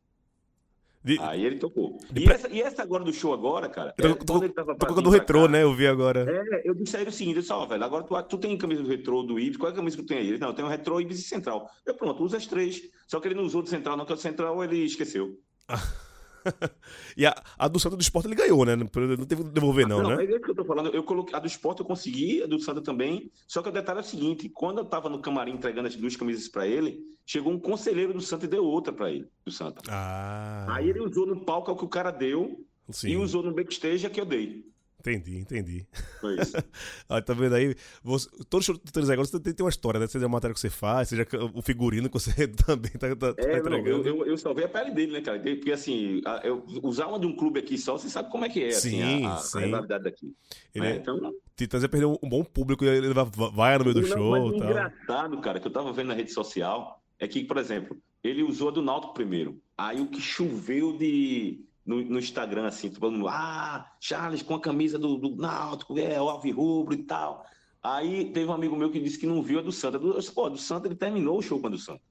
[1.04, 1.98] De- Aí ele tocou.
[2.14, 3.94] E, pre- essa, e essa agora do show agora, cara?
[3.94, 5.64] Tô- é, tô- Tô pra colocando o vir pra retrô, cá, né?
[5.64, 6.26] Eu vi agora.
[6.30, 8.58] é, eu disse a ele o seguinte, eu disse, ó, velho, agora tu, tu tem
[8.58, 10.28] camisa do retrô do Ibis, qual é a camisa que tu tem aí?
[10.28, 11.70] Ele, não, eu tenho retrô, Ibis e Central.
[11.86, 12.82] Eu, pronto, usa as três.
[13.08, 15.38] Só que ele não usou do Central, não, que o Central ele esqueceu.
[17.18, 18.76] E a, a do Santo do Esporte ele ganhou, né?
[18.76, 20.24] Não teve que devolver, não, não, né?
[20.24, 20.90] é isso que eu tô falando.
[20.90, 23.30] Eu coloquei, a do esporte eu consegui, a do Santa também.
[23.48, 26.16] Só que o detalhe é o seguinte: quando eu tava no camarim entregando as duas
[26.16, 29.82] camisas pra ele, chegou um conselheiro do Santa e deu outra pra ele, do Santa.
[29.90, 30.66] Ah.
[30.70, 33.54] Aí ele usou no palco é o que o cara deu Sim, e usou no
[33.54, 34.66] backstage a que eu dei.
[35.00, 35.88] Entendi, entendi.
[36.20, 36.54] Foi isso.
[37.10, 37.76] Ah, tá vendo aí?
[38.04, 40.08] Você, todo show do Titãs agora você tem, tem uma história, né?
[40.08, 43.42] Seja a matéria que você faz, seja o figurino que você também tá, tá, tá
[43.42, 44.08] É, não, eu, entregando.
[44.08, 45.40] eu, eu salvei a pele dele, né, cara?
[45.40, 48.50] Porque assim, a- eu, usar uma de um clube aqui só, você sabe como é
[48.50, 49.58] que é, Sim, assim, a, sim.
[49.58, 50.36] a rivalidade daqui.
[50.76, 50.92] Ele né?
[50.94, 53.96] é- Então, Titãs ia perder um, um bom público e ele vai, vai no meio
[53.96, 57.28] do Não, show mas o engraçado, cara, que eu tava vendo na rede social é
[57.28, 59.60] que, por exemplo, ele usou a do Náutico primeiro.
[59.78, 64.62] Aí o que choveu de no, no Instagram, assim, todo mundo, ah, Charles com a
[64.62, 67.46] camisa do, do Náutico, é, o Alvirrubro e tal.
[67.82, 69.98] Aí teve um amigo meu que disse que não viu a do Santa.
[69.98, 72.02] Do, eu disse, pô, a do Santa ele terminou o show com a do Santa.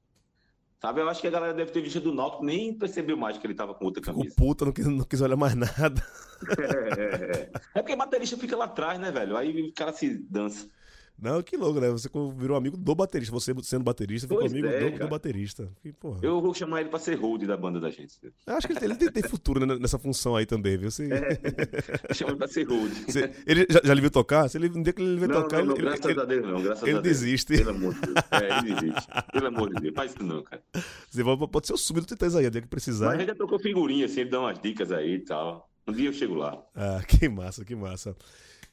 [0.81, 3.37] Sabe, eu acho que a galera deve ter visto a do Náutico, nem percebeu mais
[3.37, 4.35] que ele tava com outra Ficou camisa.
[4.37, 6.03] puta, não quis, não quis olhar mais nada.
[6.57, 7.51] É, é, é.
[7.75, 9.37] É porque baterista fica lá atrás, né, velho?
[9.37, 10.71] Aí o cara se dança.
[11.21, 11.91] Não, que louco, né?
[11.91, 13.33] Você virou amigo do baterista.
[13.33, 15.69] Você sendo baterista, ficou Pois amigo é, do, do baterista.
[15.83, 15.93] Que.
[16.23, 18.15] Eu vou chamar ele pra ser hold da banda da gente.
[18.47, 20.91] Eu acho que ele, ele tem, tem futuro né, nessa função aí também, viu?
[20.91, 21.09] Você,
[22.15, 22.93] Chama ele pra ser hold.
[23.07, 24.49] você- ele já, já lhe viu tocar?
[24.49, 26.47] Se ele, um dia que ele Não, tocar, não, não, ele, graças ele, a Deus
[26.47, 27.21] não, graças ele a Deus.
[27.21, 27.57] desiste.
[27.57, 28.15] Pelo amor de Deus.
[28.31, 29.09] É, ele desiste.
[29.33, 29.95] Pelo amor de Deus.
[29.95, 30.63] Faz isso não, cara.
[31.11, 33.11] você pode ser o sub do aí, o dia que Mas precisar.
[33.11, 35.69] a gente já trocou figurinha, assim, ele dá umas dicas aí e tal.
[35.87, 36.63] Um dia eu chego lá.
[36.77, 38.15] Ah, que massa, que massa.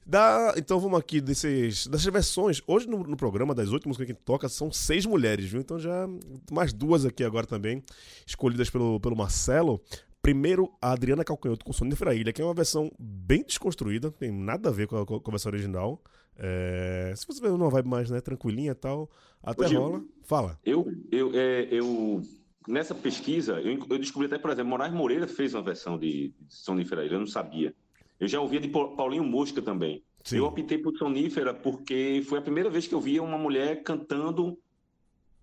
[0.05, 2.61] Dá, então vamos aqui desses, dessas versões.
[2.67, 5.59] Hoje no, no programa, das oito músicas que a gente toca, são seis mulheres, viu?
[5.59, 6.07] Então já
[6.51, 7.83] mais duas aqui agora também,
[8.25, 9.81] escolhidas pelo, pelo Marcelo,
[10.25, 14.69] Primeiro, a Adriana Calcanhoto com Sonífera Ilha, que é uma versão bem desconstruída, tem nada
[14.69, 16.01] a ver com a, com a versão original.
[16.35, 19.07] É, se você ver uma vibe mais né, tranquilinha e tal,
[19.43, 19.79] até Gil.
[19.79, 20.03] rola.
[20.23, 20.59] Fala.
[20.65, 22.23] Eu, eu, é, eu
[22.67, 26.81] nessa pesquisa, eu, eu descobri até, por exemplo, Moraes Moreira fez uma versão de, de
[26.81, 27.75] Ilha, eu não sabia.
[28.19, 30.03] Eu já ouvia de Pau- Paulinho Mosca também.
[30.23, 30.37] Sim.
[30.37, 34.57] Eu optei por Sonífera porque foi a primeira vez que eu via uma mulher cantando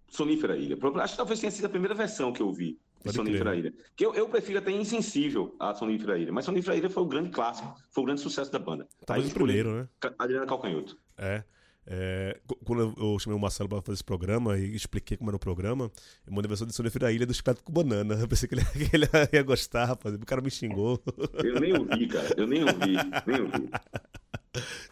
[0.08, 0.76] Sonífera Ilha.
[1.02, 3.58] Acho que talvez tenha sido a primeira versão que eu vi de Pode Sonífera crer.
[3.58, 3.74] Ilha.
[3.96, 6.32] Que eu, eu prefiro até Insensível a Sonífera Ilha.
[6.32, 8.88] Mas Sonífera Ilha foi o grande clássico, foi o grande sucesso da banda.
[9.06, 9.88] Talvez o primeiro, né?
[10.18, 10.98] Adriana Calcanhoto.
[11.16, 11.44] É.
[11.84, 15.36] É, qu- quando eu- chamei o Marcelo pra fazer esse programa e expliquei como era
[15.36, 15.90] o programa,
[16.26, 18.14] eu mandei a versão de Sonífera Ilha do Chiclete com Banana.
[18.22, 20.14] Eu pensei que ele, que ele ia gostar, rapaz.
[20.14, 21.02] O cara me xingou.
[21.42, 22.34] Eu nem ouvi, cara.
[22.36, 22.94] Eu nem ouvi,
[23.26, 23.68] nem ouvi.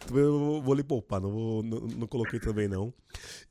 [0.06, 2.92] Também eu vou- lhe poupar, não, vou, não, não coloquei também não.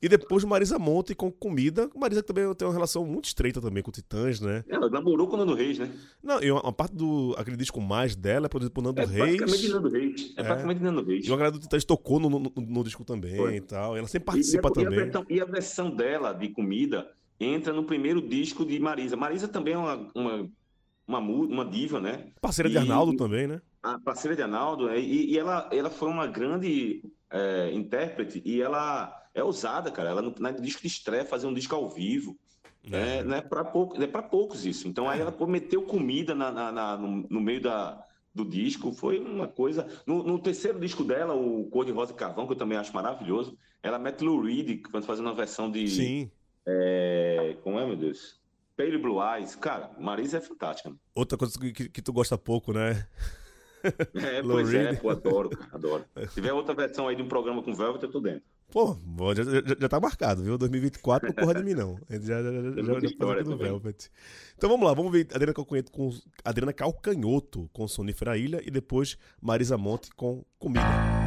[0.02, 1.88] E depois Marisa Monte com comida.
[1.96, 4.64] Marisa também tem uma relação muito estreita também com Titãs, né?
[4.68, 5.90] Ela namorou com o Nando Reis, né?
[6.24, 9.06] Não, e uma, uma parte do aquele disco mais dela é produzido por Nando É
[9.06, 9.70] praticamente Reis.
[9.74, 10.34] Nando Reis.
[10.36, 10.44] É, É.
[10.44, 11.26] praticamente Nando Reis.
[11.26, 13.56] E uma galera do Titãs tocou no, no, no disco também Foi.
[13.58, 13.96] e tal.
[13.96, 15.00] Ela sempre E- participa e, a, e a também.
[15.04, 17.08] versão, e a versão dela de comida
[17.40, 19.16] entra no primeiro disco de Marisa.
[19.16, 20.50] Marisa também é uma, uma,
[21.10, 22.32] uma, uma diva, né?
[22.40, 23.62] Parceira de e- Arnaldo também, né?
[23.82, 25.00] A parceira de Arnaldo, né?
[25.00, 30.10] e, e ela, ela foi uma grande é, intérprete e ela é ousada, cara.
[30.10, 32.38] Ela no, no disco de estreia fazer um disco ao vivo.
[32.92, 34.88] É, não é para pouco, é poucos isso.
[34.88, 39.20] Então aí ela meteu comida na, na- na- no, no meio da, do disco, foi
[39.20, 39.88] uma coisa.
[40.06, 42.94] No, no terceiro disco dela, o Cor de Rosa e Carvão, que eu também acho
[42.94, 45.88] maravilhoso, ela mete Lou Reed quando fazendo uma versão de.
[45.88, 46.32] Sim.
[46.68, 48.40] é, como é, meu Deus?
[48.80, 49.58] Pale Blue Eyes.
[49.58, 50.96] Cara, Marisa é fantástica.
[51.14, 53.06] Outra coisa que, que, tu gosta pouco, né?
[54.14, 56.06] É, pois é, pô, adoro, cara, adoro.
[56.30, 58.44] Se tiver outra versão aí de um programa com Velvet, eu tô dentro.
[58.72, 58.96] Pô,
[59.36, 60.58] já, já, já tá marcado, viu?
[60.58, 62.00] 2024 não corra de mim, não.
[62.10, 63.58] A gente já, já, já, já, também.
[63.58, 64.10] Velvet.
[64.56, 66.10] Então vamos lá, vamos ver Adriana Calcanhoto com,
[66.46, 71.19] Adriana Calcanhoto com Sonífera Ilha e depois Marisa Monte com Comida.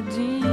[0.00, 0.49] No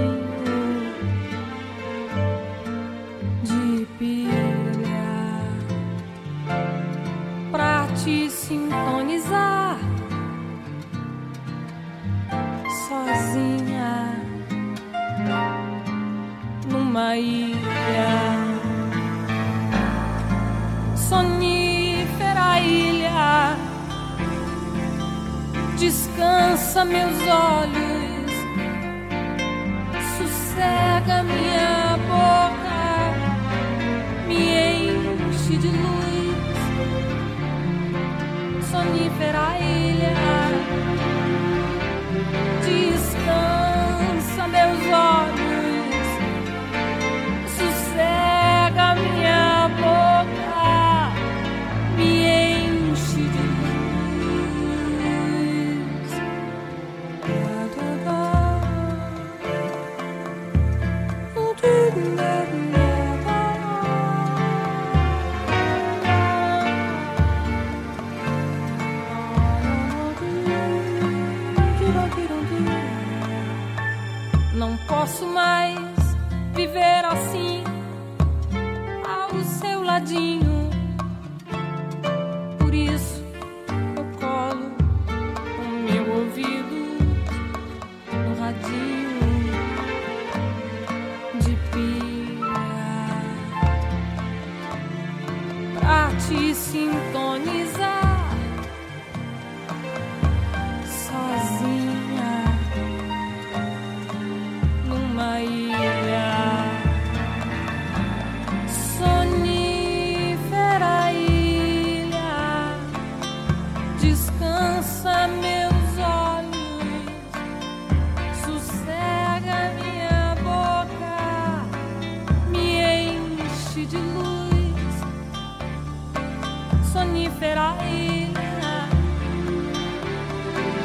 [127.17, 128.27] proliferaria.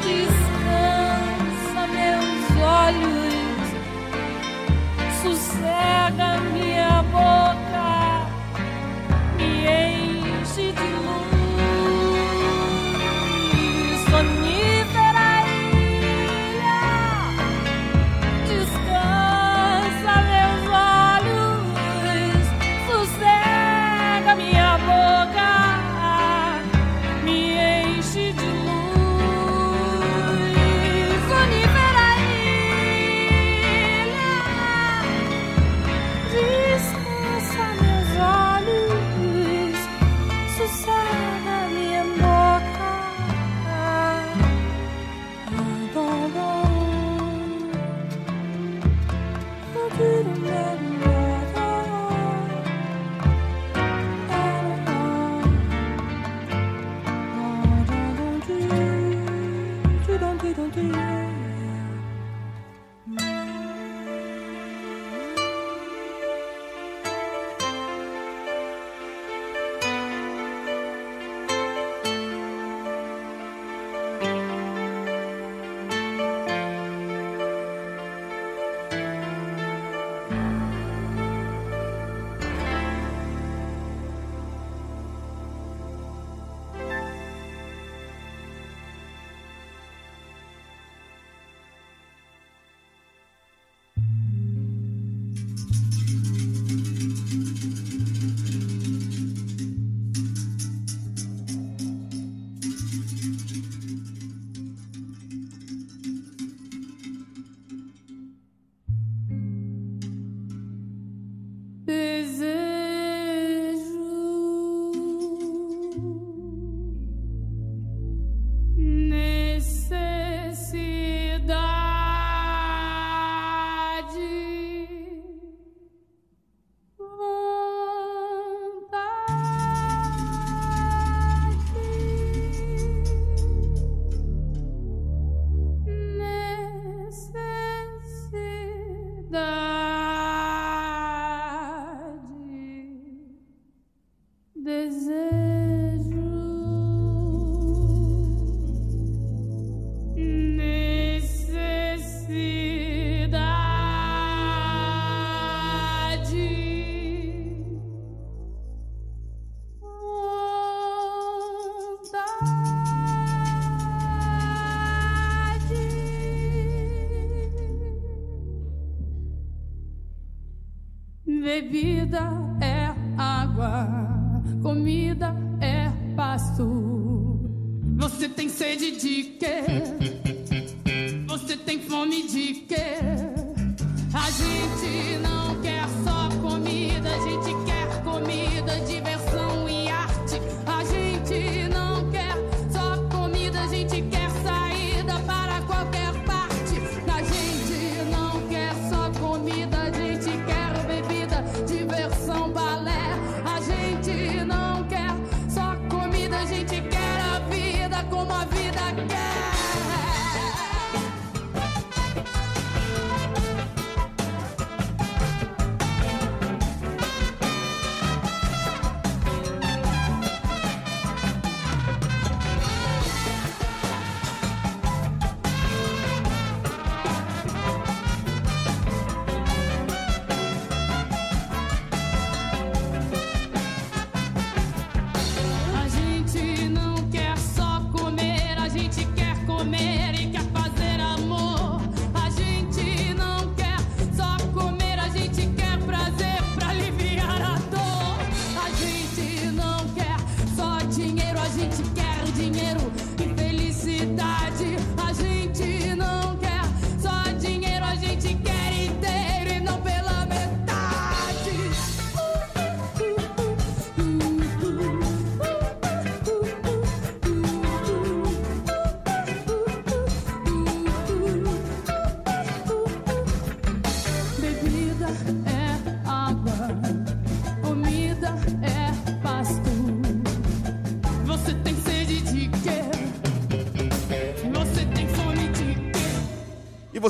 [0.01, 3.22] Descansa meus olhos.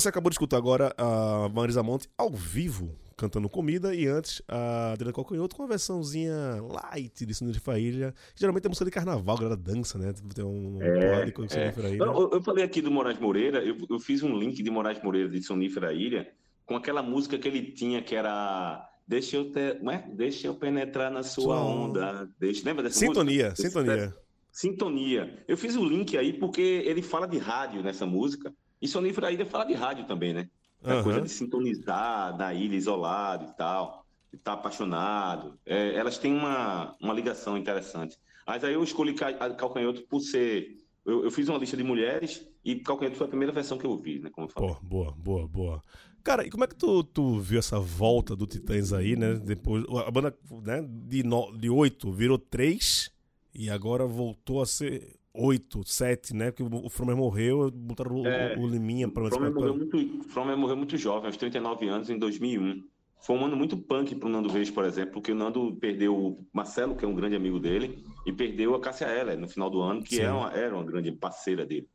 [0.04, 4.92] Você acabou de escutar agora a Marisa Monte ao vivo, cantando comida, e antes a
[4.92, 8.14] Adriana Calcanhoto com uma versãozinha light de Sinistro de Faília.
[8.36, 10.14] Geralmente é música de carnaval, a galera dança, né?
[10.36, 11.90] Tem um porrada de É.
[11.90, 12.04] Ilha.
[12.04, 15.30] Eu, eu falei aqui do Moraes Moreira, eu, eu fiz um link de Moraes Moreira
[15.30, 16.30] de Sonífera Ilha
[16.66, 20.06] com aquela música que ele tinha que era Deixa eu, ter, não é?
[20.14, 22.30] Deixa eu penetrar na sua Sua onda.
[22.40, 23.70] Deixa, lembra dessa Sintonia, música?
[23.70, 24.16] sintonia.
[24.52, 25.44] Sintonia.
[25.48, 28.54] Eu fiz o link aí porque ele fala de rádio nessa música.
[28.84, 30.50] E Sonífera Ilha fala de rádio também, né?
[30.84, 31.04] A Aham.
[31.04, 35.58] coisa de sintonizar na ilha isolado e tal, de estar apaixonado.
[35.66, 38.18] É, elas têm uma, uma ligação interessante.
[38.46, 40.76] Mas aí eu escolhi Calcanhoto por ser.
[41.06, 43.98] Eu, eu fiz uma lista de mulheres e Calcanhoto foi a primeira versão que eu
[43.98, 44.30] vi, né?
[44.30, 44.74] Como eu falei.
[44.74, 45.82] Pô, boa, boa, boa.
[46.22, 49.36] Cara, e como é que tu, tu viu essa volta do Titãs aí, né?
[49.36, 53.10] Depois, a banda né, de, no, de 8 virou 3
[53.56, 56.52] e agora voltou a ser 8, 7, né?
[56.52, 60.24] Porque o, o Fromer morreu, botaram o, É, o Liminha pra Fromer morreu, pra- muito,
[60.30, 62.84] Fromer morreu muito jovem, aos 39 anos, em 2001.
[63.22, 66.46] Foi um ano muito punk pro Nando Reis, por exemplo, porque o Nando perdeu o
[66.52, 69.82] Marcelo, que é um grande amigo dele, e perdeu a Cássia Eller no final do
[69.82, 70.24] ano, que Sim.
[70.24, 71.88] é uma- era uma grande parceira dele.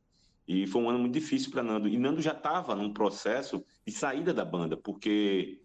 [0.47, 1.87] E foi um ano muito difícil para Nando.
[1.87, 5.59] E Nando já estava num processo de saída da banda, porque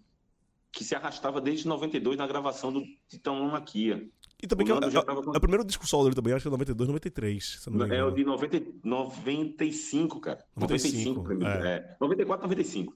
[0.70, 4.06] que se arrastava desde 92 na gravação do Titão Maquia.
[4.44, 6.50] E também O que é, tava é o primeiro disco solo dele também, acho que
[6.50, 10.44] é 92, 93, se não me É o de 90, 95, cara.
[10.54, 11.66] 95, 95, primeiro.
[11.66, 11.76] é.
[11.78, 11.98] É.
[11.98, 12.94] 94, 95.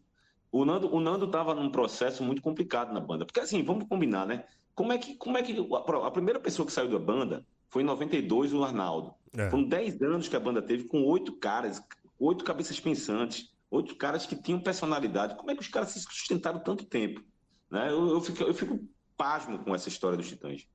[0.52, 3.26] O Nando, o Nando tava num processo muito complicado na banda.
[3.26, 4.43] Porque assim, vamos combinar, né?
[4.76, 7.82] Como é que, como é que a, a primeira pessoa que saiu da banda foi
[7.82, 9.14] em 92 o Arnaldo.
[9.38, 9.50] É.
[9.50, 11.82] Foram 10 anos que a banda teve com oito caras,
[12.20, 15.38] oito cabeças pensantes, oito caras que tinham personalidade.
[15.38, 17.24] Como é que os caras se sustentaram tanto tempo?
[17.72, 17.89] Né?
[17.89, 18.86] Eu, eu, fico, eu fico
[19.16, 20.68] pasmo com essa história dos Titãs.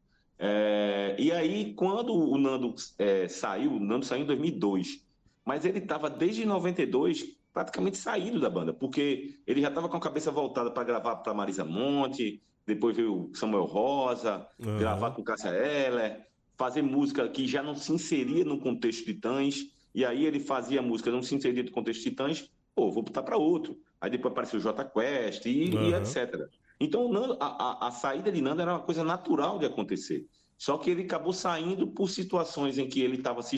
[0.45, 5.07] É, e aí, quando o Nando é, saiu, o Nando saiu em 2002,
[5.47, 10.01] mas ele estava desde 92 praticamente saído da banda, porque ele já estava com a
[10.01, 14.78] cabeça voltada para gravar para Marisa Monte, depois veio Samuel Rosa, Uhum.
[14.78, 16.26] gravar com Cássia Eller,
[16.59, 21.11] fazer música que já não se inseria no contexto Titãs, e aí ele fazia música,
[21.12, 23.78] não se inseria no contexto Titãs, pô, vou botar para outro.
[24.01, 25.97] Aí depois apareceu o J Quest e, e Uhum.
[25.99, 26.49] etc.
[26.83, 30.26] Então Nando- a, a- a saída de Nando era uma coisa natural de acontecer.
[30.59, 33.57] Só que ele acabou saindo por situações em que ele estava se,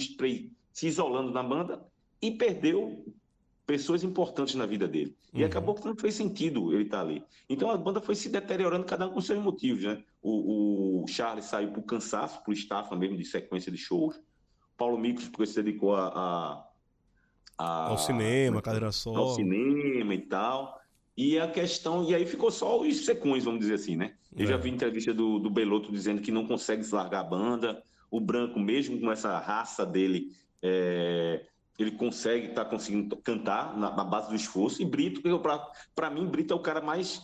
[0.73, 1.83] se isolando na banda
[2.21, 3.05] e perdeu
[3.67, 5.17] pessoas importantes na vida dele.
[5.33, 5.47] E Uhum.
[5.47, 7.25] acabou que não fez sentido ele estar ali.
[7.49, 10.03] Então a banda foi se deteriorando, cada um com seus motivos, né?
[10.23, 14.21] O, o Charles saiu por cansaço, por estafa mesmo de sequência de shows.
[14.77, 16.69] Paulo Micos, porque se dedicou a, a-
[17.59, 19.35] a- Ao cinema, carreira ao solo.
[19.35, 20.79] cinema e tal.
[21.17, 24.15] E a questão, e aí ficou só os secões, vamos dizer assim, né?
[24.37, 24.49] Eu É.
[24.49, 27.83] já vi entrevista do, do Beloto dizendo que não consegue se largar a banda.
[28.11, 31.47] O Branco, mesmo com essa raça dele, é,
[31.79, 34.83] ele consegue, tá conseguindo cantar na, na base do esforço.
[34.83, 35.21] E Brito,
[35.95, 37.23] para mim, Brito é o cara mais,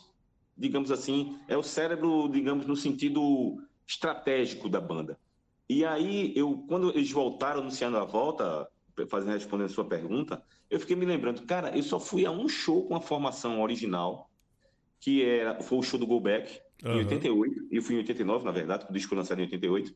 [0.57, 5.19] digamos assim, é o cérebro, digamos, no sentido estratégico da banda.
[5.69, 8.69] E aí, eu, quando eles voltaram anunciando a volta,
[9.09, 12.49] fazendo respondendo a sua pergunta, eu fiquei me lembrando, cara, eu só fui a um
[12.49, 14.31] show com a formação original,
[15.01, 16.95] que era, foi o show do Go Back, Aham.
[16.97, 19.95] em 88, e eu fui em 89, na verdade, o disco lançado em 88,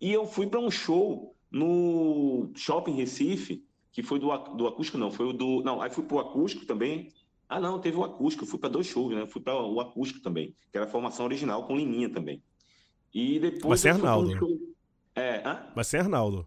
[0.00, 5.10] e eu fui para um show no Shopping Recife, que foi do, do acústico, não,
[5.10, 5.62] foi o do.
[5.62, 7.12] Não, aí fui pro acústico também.
[7.48, 9.26] Ah, não, teve o acústico, fui para dois shows, né?
[9.26, 12.40] Fui para o acústico também, que era a formação original com Lininha também.
[13.12, 13.66] E depois.
[13.68, 14.38] Mas sem fui pra um Arnaldo.
[14.38, 14.58] show-
[15.16, 15.66] É, hã?
[15.74, 16.46] Mas sem Arnaldo.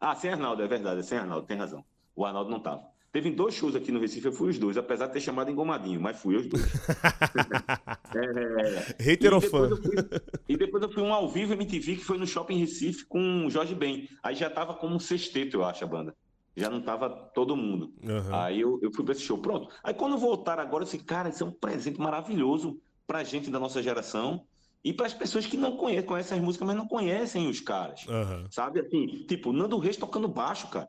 [0.00, 1.84] Ah, sem Arnaldo, é verdade, é sem Arnaldo, tem razão.
[2.14, 2.82] O Arnaldo não tava.
[3.10, 6.00] Teve dois shows aqui no Recife, eu fui os dois, apesar de ter chamado engomadinho,
[6.00, 6.62] mas fui os dois.
[8.14, 9.68] É, Hater e ou depois fã?
[9.68, 9.94] eu fui-
[10.48, 13.50] E depois eu fui um ao vivo MTV que foi no Shopping Recife com o
[13.50, 14.08] Jorge Ben.
[14.22, 16.14] Aí já tava como um sexteto, eu acho, a banda.
[16.56, 17.92] Já não tava todo mundo.
[18.04, 18.34] Aham.
[18.44, 19.38] Aí eu, eu fui pra esse show.
[19.38, 19.68] Pronto.
[19.84, 23.60] Aí quando voltaram agora, eu disse, cara, isso é um presente maravilhoso pra gente da
[23.60, 24.44] nossa geração
[24.84, 28.06] e para as pessoas que não conhecem, conhecem as músicas, mas não conhecem os caras.
[28.08, 28.46] Aham.
[28.50, 30.88] Sabe assim, tipo, Nando Reis tocando baixo, cara.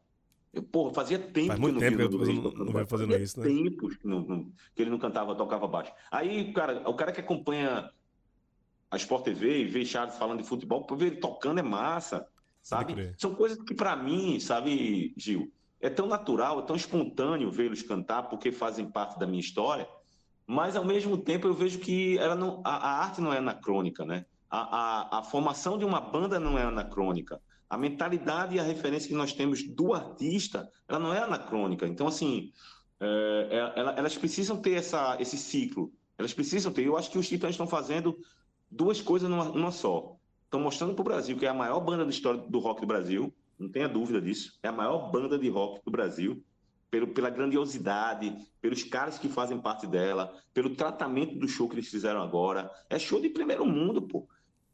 [0.53, 2.73] Eu, porra, fazia tempo Faz que eu muito não tempo via que Nando eu não-
[2.73, 3.47] venho fazendo Fazia isso, né?
[3.47, 5.91] tempos que, não- não- que ele não cantava, tocava baixo.
[6.11, 7.89] Aí, cara, o cara que acompanha
[8.91, 12.25] a Sport TV e vê Charles falando de futebol, ver ele tocando é massa,
[12.61, 13.13] sabe?
[13.17, 18.23] São coisas que pra mim, sabe, Gil, é tão natural, é tão espontâneo vê-los cantar
[18.23, 19.87] porque fazem parte da minha história,
[20.49, 24.03] mas ao mesmo tempo eu vejo que ela não, a, a arte não é anacrônica,
[24.03, 24.25] né?
[24.49, 27.39] A, a, a formação de uma banda não é anacrônica.
[27.69, 31.85] A mentalidade e a referência que nós temos do artista, ela não é anacrônica.
[31.85, 32.51] Então, assim,
[32.99, 35.93] é, é, ela- elas precisam ter essa, esse ciclo.
[36.17, 36.83] Elas precisam ter.
[36.83, 38.17] Eu acho que os Titãs estão fazendo
[38.71, 40.15] duas coisas numa, numa só.
[40.45, 42.87] Estão mostrando para o Brasil que é a maior banda da história do rock do
[42.87, 44.57] Brasil, não tenha dúvida disso.
[44.63, 46.43] É a maior banda de rock do Brasil,
[46.89, 51.87] pelo, pela grandiosidade, pelos caras que fazem parte dela, pelo tratamento do show que eles
[51.87, 52.69] fizeram agora.
[52.89, 54.27] É show de primeiro mundo, pô.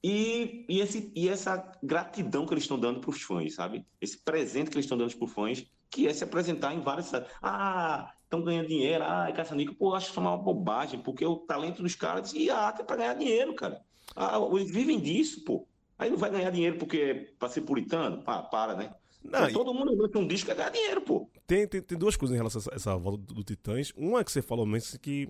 [0.03, 3.85] E, e, esse, e essa gratidão que eles estão dando para os fãs, sabe?
[3.99, 7.11] Esse presente que eles estão dando para os fãs, que é se apresentar em várias.
[7.41, 9.73] Ah, estão ganhando dinheiro, ah, caça-nico.
[9.73, 12.97] Pô, acho isso uma bobagem, porque o talento dos caras e a arte é para
[12.97, 13.81] ganhar dinheiro, cara.
[14.15, 15.67] Ah, eles vivem disso, pô.
[15.97, 18.21] Aí não vai ganhar dinheiro porque é para ser puritano?
[18.27, 18.93] Ah, para, né?
[19.31, 21.29] Não, e- todo mundo lança um disco é ganhar dinheiro, pô.
[21.47, 23.91] Tem, tem, tem duas coisas em relação a essa, volta do, do Titãs.
[23.95, 25.29] Uma é que você falou mesmo que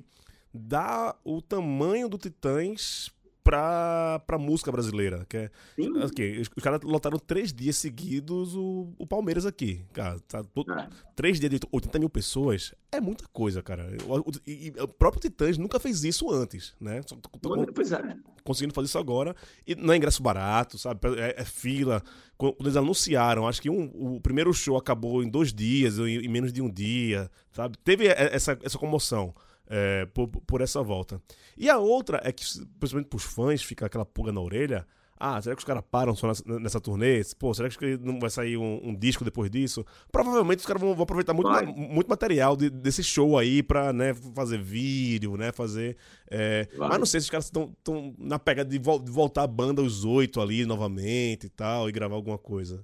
[0.54, 3.10] dá o tamanho do Titãs
[3.46, 5.26] pra, pra música brasileira.
[5.30, 5.98] Que é, Sim.
[6.04, 9.86] ok, os, os caras lotaram três dias seguidos o, o Palmeiras aqui.
[9.94, 10.90] Cara, tá, to- É.
[11.16, 13.88] três dias de 80 mil pessoas é muita coisa, cara.
[14.08, 17.02] O, o- e- o próprio Titãs nunca fez isso antes, né?
[17.06, 17.16] Só
[17.74, 18.18] Pois é.
[18.44, 19.36] conseguindo fazer isso agora.
[19.66, 21.00] E não é ingresso barato, sabe?
[21.20, 22.02] É, é fila.
[22.38, 26.18] Quando eles anunciaram, acho que um- o primeiro show acabou em dois dias, ou em,
[26.26, 27.78] em menos de um dia, sabe?
[27.78, 29.34] Teve essa, essa comoção
[29.68, 31.22] é, por, por essa volta.
[31.58, 32.44] E a outra é que,
[32.80, 34.86] principalmente pros fãs, fica aquela pulga na orelha.
[35.18, 37.22] Ah, será que os caras param só nessa, nessa turnê?
[37.40, 39.86] Pô, será que não vai sair um, um disco depois disso?
[40.12, 43.94] Provavelmente os caras vão, vão aproveitar muito, ma- muito material de- desse show aí pra
[43.94, 45.54] né, fazer vídeo, né?
[45.54, 45.96] Fazer.
[46.30, 47.74] é, mas não sei se os caras estão
[48.18, 51.94] na pegada de, vol- de voltar a banda os oito ali novamente e tal, e
[51.94, 52.84] gravar alguma coisa.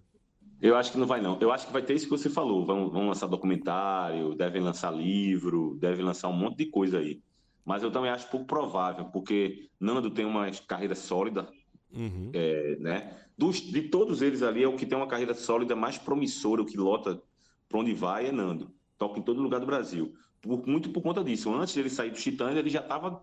[0.62, 1.40] Eu acho que não vai, não.
[1.42, 2.66] Eu acho que vai ter isso que você falou.
[2.66, 7.22] Vão, vão lançar documentário, devem lançar livro, devem lançar um monte de coisa aí.
[7.66, 11.48] Mas eu também acho pouco provável, porque Nando tem uma carreira sólida,
[11.94, 12.30] Uhum.
[12.34, 13.18] é, né?
[13.38, 16.66] Dos, de todos eles ali, é o que tem uma carreira sólida mais promissora, o
[16.66, 17.22] que lota
[17.68, 18.72] pra onde vai é Nando.
[18.98, 20.14] Toca em todo lugar do Brasil.
[20.42, 21.54] Por- muito por conta disso.
[21.54, 23.22] Antes dele sair do Titãs, ele já estava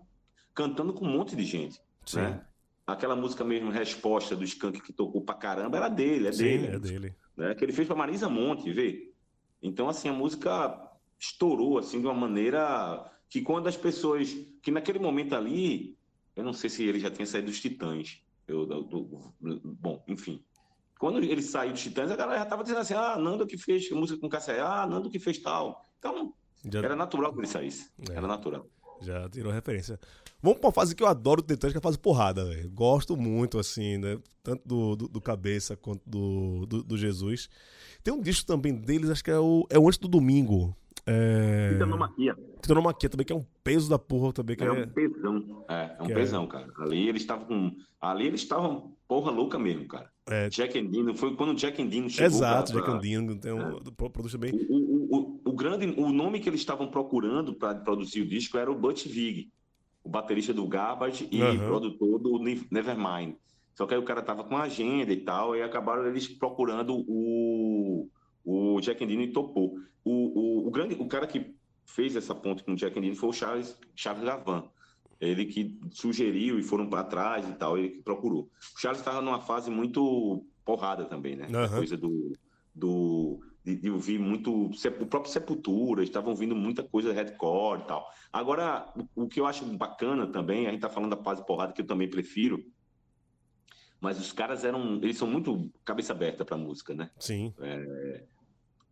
[0.53, 1.79] cantando com um monte de gente.
[2.05, 2.45] Sim, Né?
[2.85, 6.67] Aquela música mesmo, Resposta do Skank, que tocou pra caramba, era dele, é Sim, dele.
[6.67, 7.15] é dele.
[7.39, 9.13] Né, que ele fez para Marisa Monte, vê?
[9.61, 10.77] Então, assim, a música
[11.19, 14.29] estourou assim de uma maneira que quando as pessoas
[14.61, 15.97] que naquele momento ali,
[16.35, 19.29] eu não sei se ele já tinha saído dos Titãs, eu, do-
[19.79, 20.43] bom, enfim.
[20.99, 23.89] Quando ele saiu dos Titãs, a galera já tava dizendo assim: "Ah, Nando que fez
[23.91, 25.85] música com Cassia, ah, Nando que fez tal".
[25.97, 26.33] Então,
[26.65, 27.89] Já, era natural que ele saísse.
[28.09, 28.15] É.
[28.15, 28.65] Era natural.
[29.01, 29.99] Já tirou referência.
[30.41, 32.69] Vamos pra uma fase que eu adoro do Titãs, que é a fase porrada, velho.
[32.71, 34.17] Gosto muito, assim, né?
[34.43, 37.49] Tanto do, do, do Cabeça quanto do, do, do Jesus.
[38.03, 40.75] Tem um disco também deles, acho que é o, é o Antes do Domingo.
[41.05, 41.71] É...
[41.73, 42.35] Titanomaquia.
[42.61, 44.55] Titanomaquia também, que é um peso da porra também.
[44.55, 44.71] Que É é...
[44.71, 45.65] um pesão.
[45.69, 46.71] É, é um Que é- pesão, cara.
[46.79, 47.71] Ali eles estavam com.
[47.99, 50.09] Ali eles estavam porra louca mesmo, cara.
[50.29, 50.47] É.
[50.49, 52.27] Jack and Dino, foi quando o Jack and Dino chegou.
[52.27, 53.81] Exato, pra- Jack Andino, tem um, É.
[53.97, 54.51] pro- produz também.
[54.69, 58.71] O, o, o grande, o nome que eles estavam procurando para produzir o disco era
[58.71, 59.51] o Butch Vig,
[60.03, 61.65] o baterista do Garbage e Aham.
[61.67, 63.35] produtor do Ne- Nevermind.
[63.75, 68.09] Só que aí o cara tava com agenda e tal, e acabaram eles procurando o,
[68.43, 69.75] o Jack Endino e topou.
[70.03, 71.53] O, o, o grande, o cara que
[71.85, 74.69] fez essa ponte com o Jack Endino foi o Charles, Charles Gavan.
[75.19, 78.49] Ele que sugeriu e foram para trás e tal, ele que procurou.
[78.75, 81.47] O Charles estava numa fase muito porrada também, né?
[81.53, 81.77] Aham.
[81.77, 82.33] Coisa do,
[82.73, 88.09] do de, de ouvir muito o próprio Sepultura, estavam ouvindo muita coisa hardcore e tal.
[88.31, 91.73] Agora, o, o que eu acho bacana também, a gente tá falando da fase porrada
[91.73, 92.63] que eu também prefiro,
[93.99, 97.11] mas os caras eram, eles são muito cabeça aberta para música, né?
[97.19, 97.53] Sim,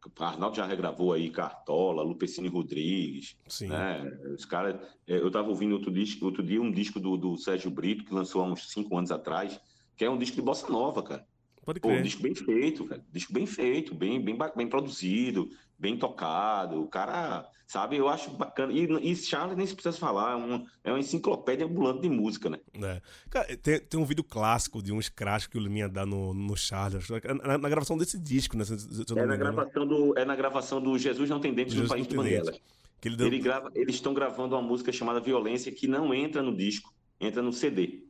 [0.05, 3.67] O Arnaldo já regravou aí Cartola, Lupecine Rodrigues, sim.
[3.67, 4.03] né?
[4.33, 4.75] Os caras,
[5.07, 8.13] é, eu tava ouvindo outro disco, outro dia um disco do, do Sérgio Brito que
[8.13, 9.59] lançou há uns cinco anos atrás,
[9.95, 11.25] que é um disco de bossa nova, cara.
[11.67, 12.03] Pode Pô, um crer.
[12.03, 13.03] disco bem feito, cara.
[13.11, 16.81] Disco bem feito, bem, bem, bem produzido, bem tocado.
[16.81, 18.71] O cara, sabe, eu acho bacana.
[18.71, 22.49] E, e Charles nem se precisa falar, é uma, é uma enciclopédia ambulante de música,
[22.49, 22.57] né?
[22.81, 23.01] É.
[23.29, 26.55] Cara, tem, tem um vídeo clássico de uns crashes que o Liminha dá no, no
[26.55, 27.05] Charles,
[27.43, 28.63] na, na gravação desse disco, né?
[28.63, 29.37] Se, se É na, engano.
[29.37, 32.61] gravação do, é na gravação do Jesus Não Tem Dentes Jesus no País de.
[33.01, 33.27] Que ele deu...
[33.27, 37.41] Ele grava, eles estão gravando uma música chamada Violência que não entra no disco, entra
[37.41, 38.06] no CD.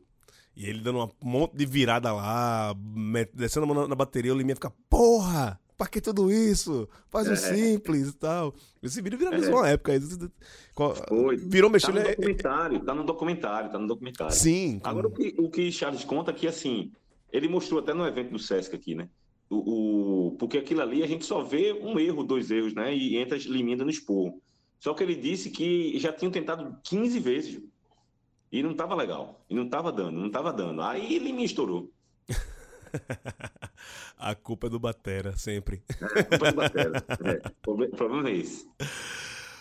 [0.59, 2.73] E ele dando um monte de virada lá,
[3.31, 5.59] descendo a mão na, bateria, o Liminha fica, porra!
[5.77, 6.89] Pra que tudo isso?
[7.07, 7.35] Faz o É.
[7.35, 8.55] simples e tal.
[8.81, 9.91] Esse vídeo viralizou uma época.
[11.07, 11.37] Foi.
[11.37, 11.93] Virou Tá mexendo.
[11.95, 14.33] no é- é- documentário, tá no documentário, tá no documentário.
[14.33, 14.79] Sim.
[14.83, 16.91] Agora, o que, o que Charles conta aqui, assim,
[17.31, 19.07] ele mostrou até no evento do Sesc aqui, né?
[19.49, 22.95] O, o- porque aquilo ali a gente só vê um erro, dois erros, né?
[22.95, 24.41] E entra Liminda no esporro.
[24.79, 27.61] Só que ele disse que já tinham tentado 15 vezes.
[28.51, 29.43] E não tava legal.
[29.49, 30.81] E não tava dando, não tava dando.
[30.81, 31.91] Aí Liminha estourou.
[34.17, 35.83] a culpa é do Batera, sempre.
[36.29, 37.05] Culpa do Batera.
[37.23, 38.67] É, o proble- o problema é esse.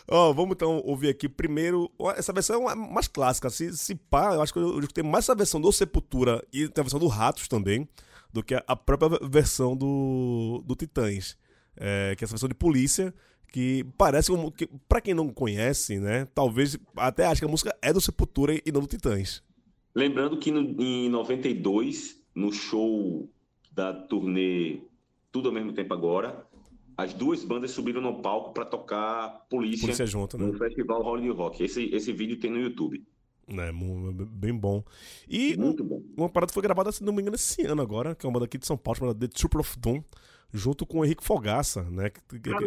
[0.09, 1.91] Ó, vamos então ouvir aqui primeiro.
[2.17, 3.51] Essa versão é mais clássica.
[3.51, 6.81] Se, se pá, eu acho que eu, escutei mais essa versão do Sepultura e tem
[6.81, 7.89] a versão do Ratos também,
[8.33, 11.37] do que a, a própria versão do, do Titãs.
[11.77, 13.13] É, que é essa versão de polícia,
[13.53, 14.51] que parece como.
[14.51, 16.27] Que, pra quem não conhece, né?
[16.35, 19.43] Talvez até ache que a música é do Sepultura e não do Titãs.
[19.95, 23.29] Lembrando que no, em 92, no show
[23.73, 24.81] da turnê
[25.33, 26.47] Tudo ao Mesmo Tempo Agora,
[26.97, 30.47] as duas bandas subiram no palco para tocar Polícia, Polícia junto, né?
[30.47, 31.63] no Festival Hollywood Rock.
[31.63, 33.05] Esse, esse vídeo tem no YouTube.
[33.49, 33.71] É,
[34.27, 34.83] bem bom.
[35.29, 36.03] E Muito bom.
[36.17, 38.47] uma parada foi gravada, se não me engano, esse ano agora, que é uma banda
[38.47, 40.03] aqui de São Paulo, chamada The Trooper of Doom,
[40.53, 42.11] junto com o Henrique Fogaça, né?
[42.11, 42.67] Cara,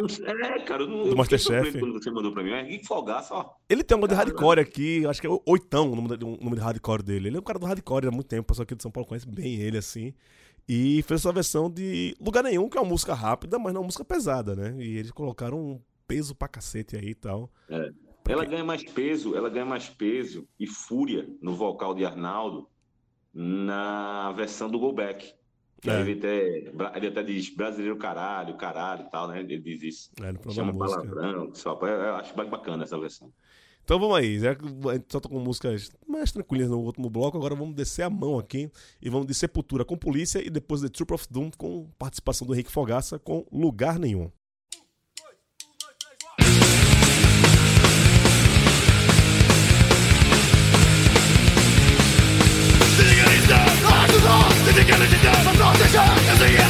[0.55, 1.80] é, cara, eu não, Do eu Masterchef.
[1.80, 2.51] quando você mandou pra mim.
[2.51, 3.53] É Henrique Fogaça, ó.
[3.69, 6.55] Ele tem um nome de hardcore aqui, acho que é Oitão o nome, de- nome
[6.55, 7.30] de hardcore dele.
[7.30, 9.07] Ele é um cara do hardcore há muito tempo, o pessoal aqui de São Paulo
[9.07, 10.13] conhece bem ele, assim.
[10.67, 13.82] E fez essa versão de Lugar Nenhum, que é uma música rápida, mas não é
[13.82, 14.75] uma música pesada, né?
[14.77, 17.49] E eles colocaram um peso pra cacete aí e tal.
[17.69, 17.89] É.
[18.27, 22.67] Ela ganha mais peso, ela ganha mais peso e fúria no vocal de Arnaldo
[23.34, 25.34] na versão do Go Back.
[25.86, 26.01] É.
[26.01, 29.39] ele, até, ele até diz brasileiro caralho, caralho e tal, né?
[29.39, 30.11] Ele diz isso.
[30.21, 31.01] É, próprio Chama música.
[31.01, 33.32] palavrão, só, eu acho bacana essa versão.
[33.84, 37.09] Então vamos aí, já que a gente só tá com músicas mais tranquilas no último
[37.09, 38.69] bloco, agora vamos descer a mão aqui
[39.01, 42.53] e vamos de Sepultura com Polícia e depois The Trooper of Doom com participação do
[42.53, 44.30] Henrique Fogaça com Lugar Nenhum.
[54.66, 54.86] C'est des
[55.43, 56.03] Ça me protégea
[56.36, 56.70] Essayez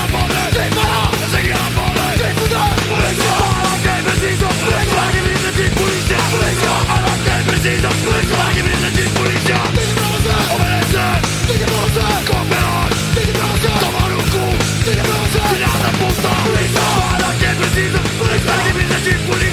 [19.39, 19.48] L'extra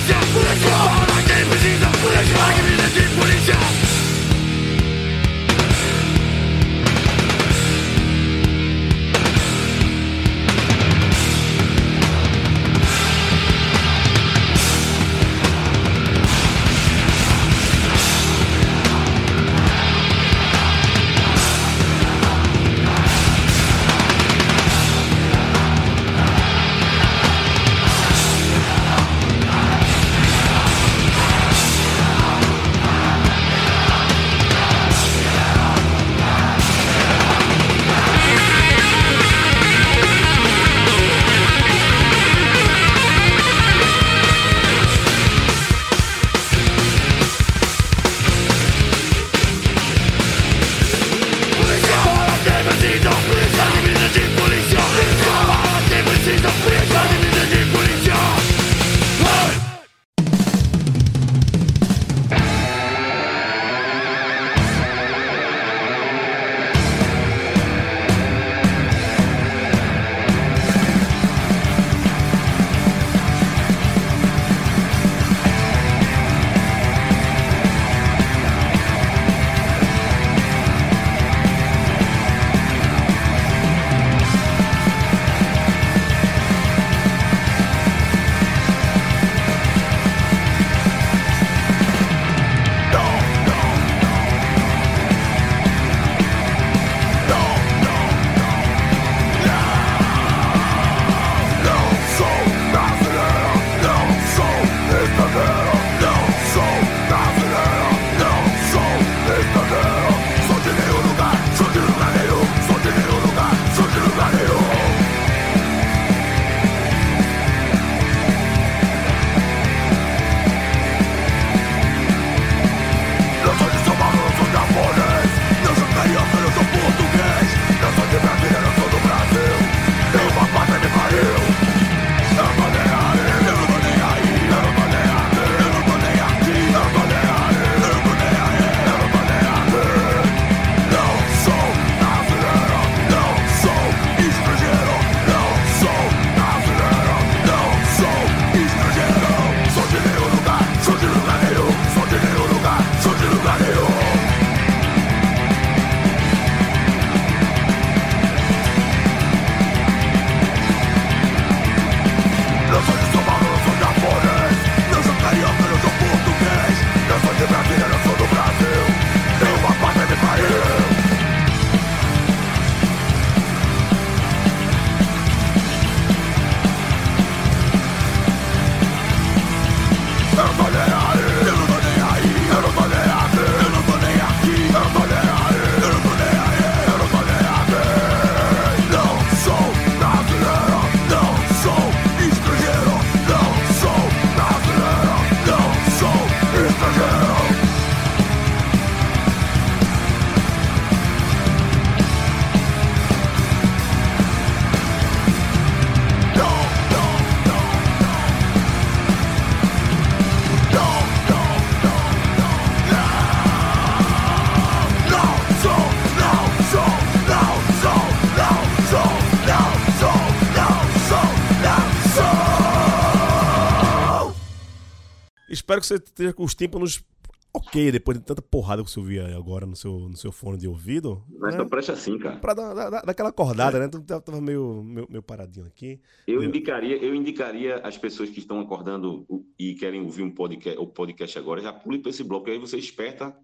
[225.66, 227.04] espero que você esteja com os tímpanos
[227.52, 230.68] ok, depois de tanta porrada que você ouvia agora no seu, no seu fone de
[230.68, 231.24] ouvido.
[231.40, 231.60] Mas né?
[231.60, 232.36] só presta assim, cara.
[232.36, 233.88] Pra dar, dar, dar aquela acordada, né?
[233.88, 236.00] Tu tava meio, meio, meio paradinho aqui.
[236.26, 239.26] Eu indicaria, eu indicaria as pessoas que estão acordando
[239.58, 242.76] e querem ouvir um podcast, o podcast agora, já pule para esse bloco, aí você
[242.76, 243.36] esperta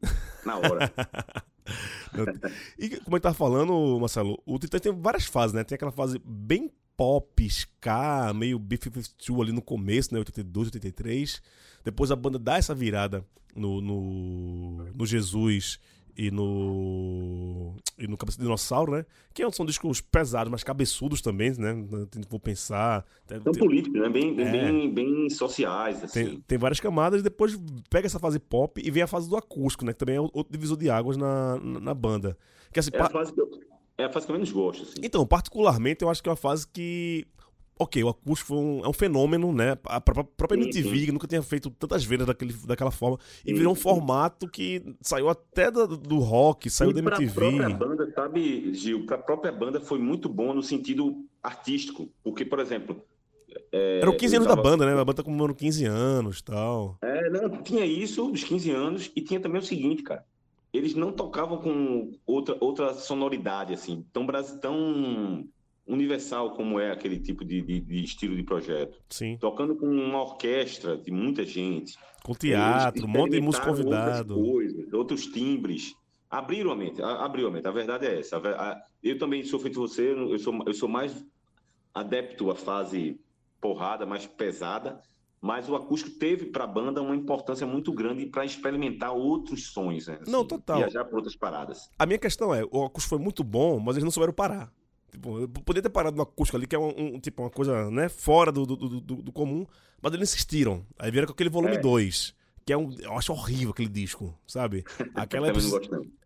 [0.46, 0.92] na hora.
[2.76, 5.62] E como eu tava falando, Marcelo, o Titãs tem várias fases, né?
[5.62, 10.18] Tem aquela fase bem pop, ska, meio B-52 ali no começo, né?
[10.18, 11.40] 82, 83.
[11.85, 13.24] Depois a banda dá essa virada
[13.55, 15.78] no, no, no Jesus
[16.16, 19.07] e no e no Cabeça de Dinossauro, né?
[19.33, 21.74] Que são discos pesados, mas cabeçudos também, né?
[22.28, 23.05] Vou pensar.
[23.26, 24.09] Tem, São políticos, né?
[24.09, 24.51] Bem, É.
[24.51, 26.24] bem, bem sociais, assim.
[26.24, 27.59] tem, tem várias camadas e depois
[27.89, 29.93] pega essa fase pop e vem a fase do acústico, né?
[29.93, 32.37] Que também é outro divisor de águas na, na, na banda.
[32.72, 33.51] Que assim, É a fase que eu,
[33.99, 34.95] é a fase que eu menos gosto, assim.
[35.03, 37.26] Então, particularmente, eu acho que é uma fase que.
[37.83, 39.76] Ok, o acústico foi um, é um fenômeno, né?
[39.85, 43.76] A pró- própria MTV, nunca tinha feito tantas vezes daquele, daquela forma, e virou um
[43.76, 47.35] formato que saiu até do, do rock, saiu e da pra MTV.
[47.35, 52.09] própria banda, sabe, Gil, pra própria banda foi muito bom no sentido artístico.
[52.22, 53.03] Porque, por exemplo.
[53.72, 54.93] é, Eram 15 eu anos da tava- banda, né?
[54.93, 56.97] A banda tá comemorando 15 anos e tal.
[57.03, 60.24] É, não, tinha isso, os 15 anos, e tinha também o seguinte, cara.
[60.72, 64.26] Eles não tocavam com outra, outra sonoridade, assim, tão,
[64.61, 65.47] tão
[65.93, 68.99] universal como é aquele tipo de, de- de estilo de projeto.
[69.09, 69.36] Sim.
[69.38, 71.97] Tocando com uma orquestra de muita gente.
[72.24, 74.34] Com teatro, um monte de músico convidado.
[74.34, 75.95] Coisas, outros timbres.
[76.30, 77.66] Abriram a mente, a- abriu a mente.
[77.66, 78.40] A verdade é essa.
[79.03, 81.24] Eu também sou feito você, eu sou, eu sou mais
[81.95, 83.20] adepto à fase
[83.61, 85.01] porrada, mais pesada,
[85.40, 90.07] mas o acústico teve para a banda uma importância muito grande para experimentar outros sons,
[90.07, 90.18] né?
[90.26, 90.78] Não, total.
[90.78, 91.90] Viajar para outras paradas.
[91.99, 94.72] A minha questão é, o acústico foi muito bom, mas eles não souberam parar.
[95.12, 97.90] Tipo, eu podia ter parado no acústico ali, que é um, um- tipo, uma coisa,
[97.90, 99.64] né, fora do, do, do- do- comum,
[100.00, 100.84] mas eles insistiram.
[100.98, 101.78] Aí vieram com aquele volume É.
[101.78, 102.34] 2,
[102.64, 102.90] que é um.
[102.98, 104.82] Eu acho horrível aquele disco, sabe?
[105.14, 105.78] Aquela é preciso,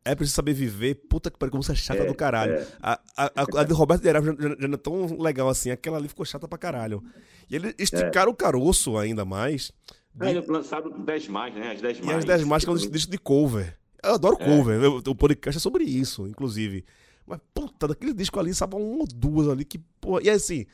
[0.05, 2.55] é preciso saber viver, puta que pariu, como você é chata É, do caralho.
[2.55, 2.67] é.
[2.81, 5.49] A, a, a, a de Roberto de Araujo já, já- já não é tão legal
[5.49, 7.03] assim, aquela ali ficou chata pra caralho.
[7.51, 9.73] E eles esticaram o caroço ainda mais.
[10.15, 11.73] de- Aí lançaram 10 mais, né?
[11.73, 12.19] As 10 e mais.
[12.19, 13.77] as 10 mais que é um disco de cover.
[14.05, 14.81] Eu adoro cover.
[14.81, 16.85] eu- O podcast é sobre isso, inclusive.
[17.27, 20.23] Mas, puta, daquele disco ali, sabe, uma ou duas ali que, porra.
[20.23, 20.65] E assim,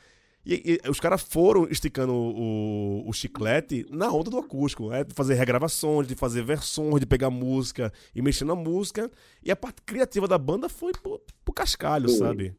[0.45, 5.03] e- e os caras foram esticando o, o chiclete na onda do acústico, né?
[5.03, 9.09] De fazer regravações, de fazer versões, de pegar música e mexer na música.
[9.43, 12.55] E a parte criativa da banda foi pro, pro cascalho, sabe?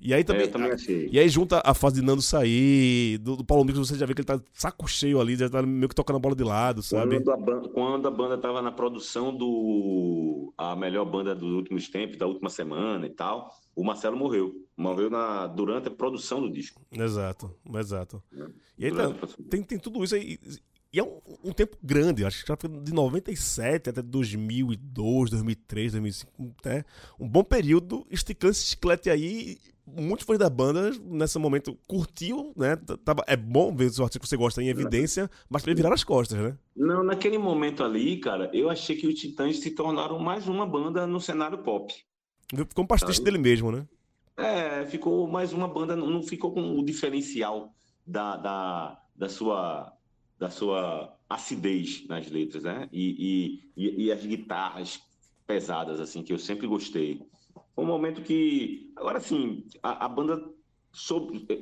[0.00, 0.42] E aí É, também.
[0.42, 0.70] eu também.
[1.10, 4.14] E aí junta a fase de Nando sair, do, do Paulo Mix, você já vê
[4.14, 6.82] que ele tá saco cheio ali, já tá meio que tocando a bola de lado,
[6.82, 7.16] sabe?
[7.20, 11.88] Quando a, ban- quando a banda estava na produção do a melhor banda dos últimos
[11.88, 14.54] tempos, da última semana e tal, o Marcelo morreu.
[14.76, 16.82] Morreu na, durante a produção do disco.
[16.92, 18.22] Exato, exato.
[18.78, 19.08] E aí tá,
[19.48, 20.38] tem, tem tudo isso aí.
[20.96, 25.92] E é um, um tempo grande, acho que já foi de 97 até 2002, 2003,
[25.92, 26.86] 2005, até
[27.20, 29.58] um bom período esticando esse chiclete aí.
[29.86, 32.76] Muitos fãs da banda, nesse momento, curtiu, né?
[33.04, 35.92] Tava, é bom ver os artistas que você gosta em evidência, mas pra ele virar
[35.92, 36.56] as costas, né?
[36.74, 41.06] Não, naquele momento ali, cara, eu achei que os Titãs se tornaram mais uma banda
[41.06, 41.94] no cenário pop.
[42.48, 43.86] Ficou um pastiche dele mesmo, né?
[44.34, 47.74] É, ficou mais uma banda, não não ficou com o diferencial
[48.06, 49.95] da, da, da sua
[50.38, 52.88] da sua acidez nas letras, né?
[52.92, 55.00] E, e, e, as guitarras
[55.46, 57.22] pesadas, assim, que eu sempre gostei.
[57.74, 60.42] Foi um momento que, agora sim, a, a banda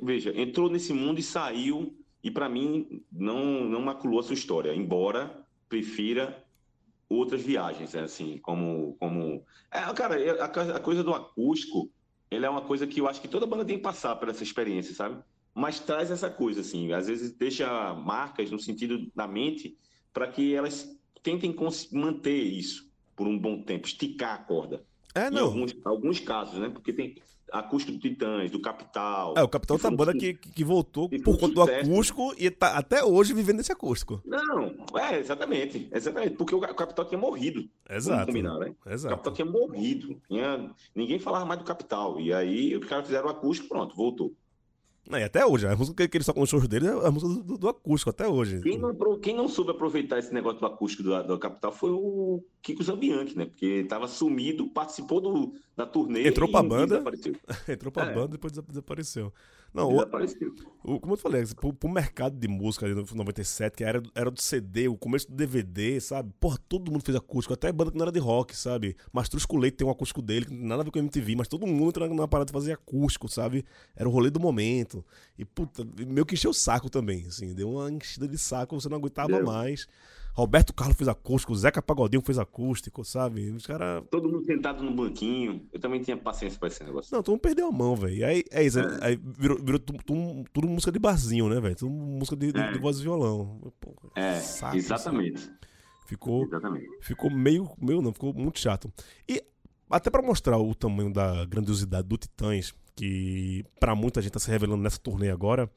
[0.02, 4.74] veja, entrou nesse mundo e saiu, e para mim não não maculou a sua história,
[4.74, 6.44] embora prefira
[7.08, 8.02] outras viagens, né?
[8.02, 11.90] assim, como como é, cara, é- a, a coisa do acústico,
[12.30, 14.42] ele é uma coisa que eu acho que toda banda tem que passar por essa
[14.42, 15.22] experiência, sabe?
[15.54, 19.76] Mas traz essa coisa, assim, às vezes deixa marcas no sentido da mente
[20.12, 20.88] para que elas
[21.22, 21.54] tentem
[21.92, 24.84] manter isso por um bom tempo, esticar a corda.
[25.14, 25.44] É, Em não.
[25.44, 26.68] alguns, alguns casos, né?
[26.68, 27.14] Porque tem
[27.52, 29.34] acústico do Titãs, do Capital.
[29.36, 32.50] É, o Capitão que tá banda su- que, que voltou por conta do acústico e
[32.50, 34.20] tá até hoje vivendo esse acústico.
[34.24, 35.88] Não, é, exatamente.
[35.92, 36.34] Exatamente.
[36.36, 37.68] Porque o Capital tinha morrido.
[37.88, 38.26] Exato.
[38.26, 38.74] combinar, né?
[38.84, 39.14] O Exato.
[39.14, 40.20] Capital tinha morrido.
[40.26, 40.68] Tinha...
[40.96, 42.18] Ninguém falava mais do Capital.
[42.20, 44.34] E aí os caras fizeram o acústico, pronto, voltou.
[45.08, 47.10] Não, e até hoje, a música que- que eles tocam nos shows dele é a
[47.10, 48.60] música do, do acústico, até hoje.
[48.62, 52.42] Quem não, quem não soube aproveitar esse negócio do acústico do, do Capital foi o
[52.62, 53.44] Kiko Zambianchi, né?
[53.44, 57.02] Porque estava sumido, participou do, da turnê Entrou pra e banda.
[57.68, 58.14] Entrou pra É.
[58.14, 59.32] banda e depois desa- desapareceu.
[59.74, 60.54] Não, o, Desapareceu.
[60.84, 64.30] o- como eu falei, pro, pro mercado de música ali no 97, que era, era
[64.30, 66.32] do CD, o começo do DVD, sabe?
[66.38, 68.96] Porra, todo mundo fez acústico, até banda que não era de rock, sabe?
[69.12, 71.48] Mastruz Leite tem um acústico dele, que não tem nada a ver com MTV, mas
[71.48, 73.64] todo mundo entrou na parada de fazer acústico, sabe?
[73.96, 75.04] Era o rolê do momento.
[75.36, 78.88] E, puta, meio que encheu o saco também, assim, deu uma enchida de saco, você
[78.88, 79.44] não aguentava Deu.
[79.44, 79.88] mais.
[80.34, 83.50] Roberto Carlos fez acústico, o Zeca Pagodinho fez acústico, sabe?
[83.50, 84.02] Os caras.
[84.10, 85.64] Todo mundo sentado no banquinho.
[85.72, 87.14] Eu também tinha paciência pra esse negócio.
[87.14, 88.26] Não, todo mundo perdeu a mão, velho.
[88.26, 91.76] Aí é isso, aí virou, virou tu- tu- tudo, música de barzinho, né, velho?
[91.76, 92.72] Tudo música de, de- É.
[92.72, 93.72] de voz e violão.
[93.80, 95.40] Pô, É, saco, exatamente.
[95.40, 95.54] saco.
[96.06, 96.86] Ficou, Exatamente.
[97.00, 98.92] ficou meio, meio não, ficou muito chato.
[99.28, 99.42] E
[99.88, 104.50] até pra mostrar o tamanho da grandiosidade do Titãs, que pra muita gente tá se
[104.50, 105.70] revelando nessa turnê agora,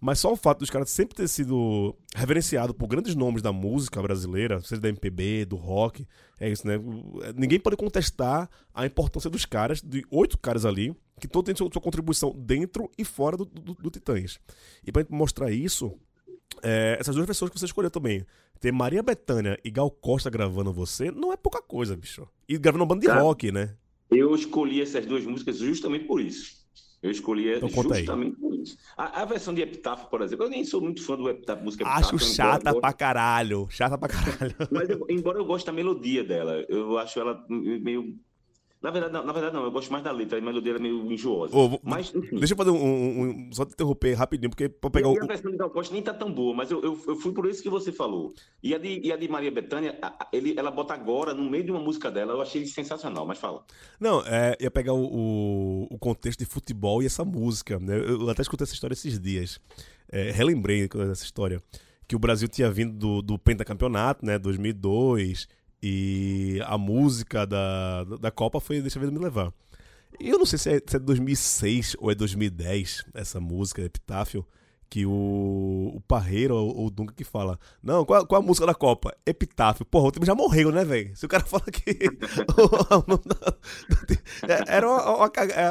[0.00, 4.00] mas só o fato dos caras sempre ter sido reverenciado por grandes nomes da música
[4.02, 6.06] brasileira, seja da MPB, do rock,
[6.38, 6.76] é isso, né?
[6.78, 11.56] O- Ninguém pode contestar a importância dos caras, de oito caras ali, que todos têm
[11.56, 14.38] sua, sua contribuição dentro e fora do, do, do Titãs.
[14.86, 15.92] E pra gente mostrar isso,
[16.62, 18.24] é, essas duas pessoas que você escolheu também.
[18.60, 22.26] Ter Maria Bethânia e Gal Costa gravando você não é pouca coisa, bicho.
[22.48, 23.76] E gravando uma banda de rock, né?
[24.10, 26.66] Eu escolhi essas duas músicas justamente por isso.
[27.02, 28.00] Eu escolhi Então conta aí.
[28.00, 28.76] justamente por isso.
[28.96, 31.86] A, a versão de Epitáfio, por exemplo, eu nem sou muito fã do Epitáfio, música
[31.86, 33.66] Acho Epitáfio, chata embora, pra caralho.
[33.70, 34.54] Chata pra caralho.
[34.70, 38.16] Mas eu- embora eu goste da melodia dela, eu acho ela meio.
[38.80, 40.82] Na verdade, não, na verdade, não, eu gosto mais da letra, a melodia ela é
[40.82, 41.52] meio enjoosa.
[41.52, 42.36] Vou- Mas, enfim.
[42.36, 45.14] Deixa eu fazer um, um- um- Só te interromper rapidinho, porque pra pegar o.
[45.14, 47.32] E a versão de Gal Costa nem tá tão boa, mas eu, eu, eu fui
[47.32, 48.32] por isso que você falou.
[48.62, 49.98] E a de, e a de Maria Bethânia,
[50.32, 53.64] ele, ela bota agora no meio de uma música dela, eu achei sensacional, mas fala.
[53.98, 57.98] Não, é, ia pegar o, o, o contexto de futebol e essa música, né?
[57.98, 59.58] Eu até escutei essa história esses dias.
[60.10, 61.60] É, relembrei dessa história.
[62.06, 64.38] Que o Brasil tinha vindo do, do pentacampeonato, né?
[64.38, 65.46] 2002.
[65.82, 69.52] E a música da, da Copa foi Deixa a Vida Me Levar.
[70.18, 74.44] E eu não sei se é, se é 2006 ou é 2010 essa música, Epitáfio,
[74.90, 77.58] que o, o Parreira ou o Dunga que fala.
[77.82, 79.14] Não, qual, qual a música da Copa?
[79.26, 79.84] Epitáfio.
[79.84, 81.14] Porra, o time já morreu, né, velho?
[81.16, 81.98] Se o cara fala que.
[84.46, 85.68] É, Era uma, uma, é,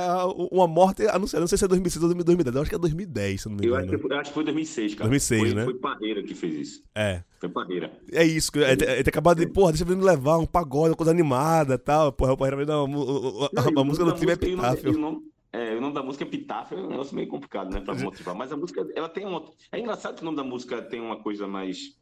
[0.51, 1.41] uma morte anunciada.
[1.41, 2.55] Não sei se é 2006 ou 2010.
[2.55, 3.97] Eu acho que é 2010, se eu não me Eu acho, engano.
[4.01, 5.09] que, foi- acho que foi 2006, cara.
[5.09, 5.63] 2006, foi, né?
[5.65, 6.81] Foi Parreira que fez isso.
[6.95, 7.23] É.
[7.39, 7.91] Foi Parreira.
[8.11, 10.95] É isso, ele ele tem acabado de, porra, deixa eu me levar, um pagode, uma
[10.95, 12.11] coisa animada e tal.
[12.11, 14.91] Porra, o Parreira vai Não, e uma o música do time é Epitáfio.
[14.91, 15.21] e o nome-
[15.57, 18.35] É, o nome da música é Epitáfio, é um negócio meio complicado, né, pra motivar.
[18.35, 19.43] Mas a música, ela tem uma...
[19.71, 21.99] É engraçado que o nome da música tem uma coisa mais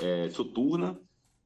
[0.00, 0.98] é, soturna,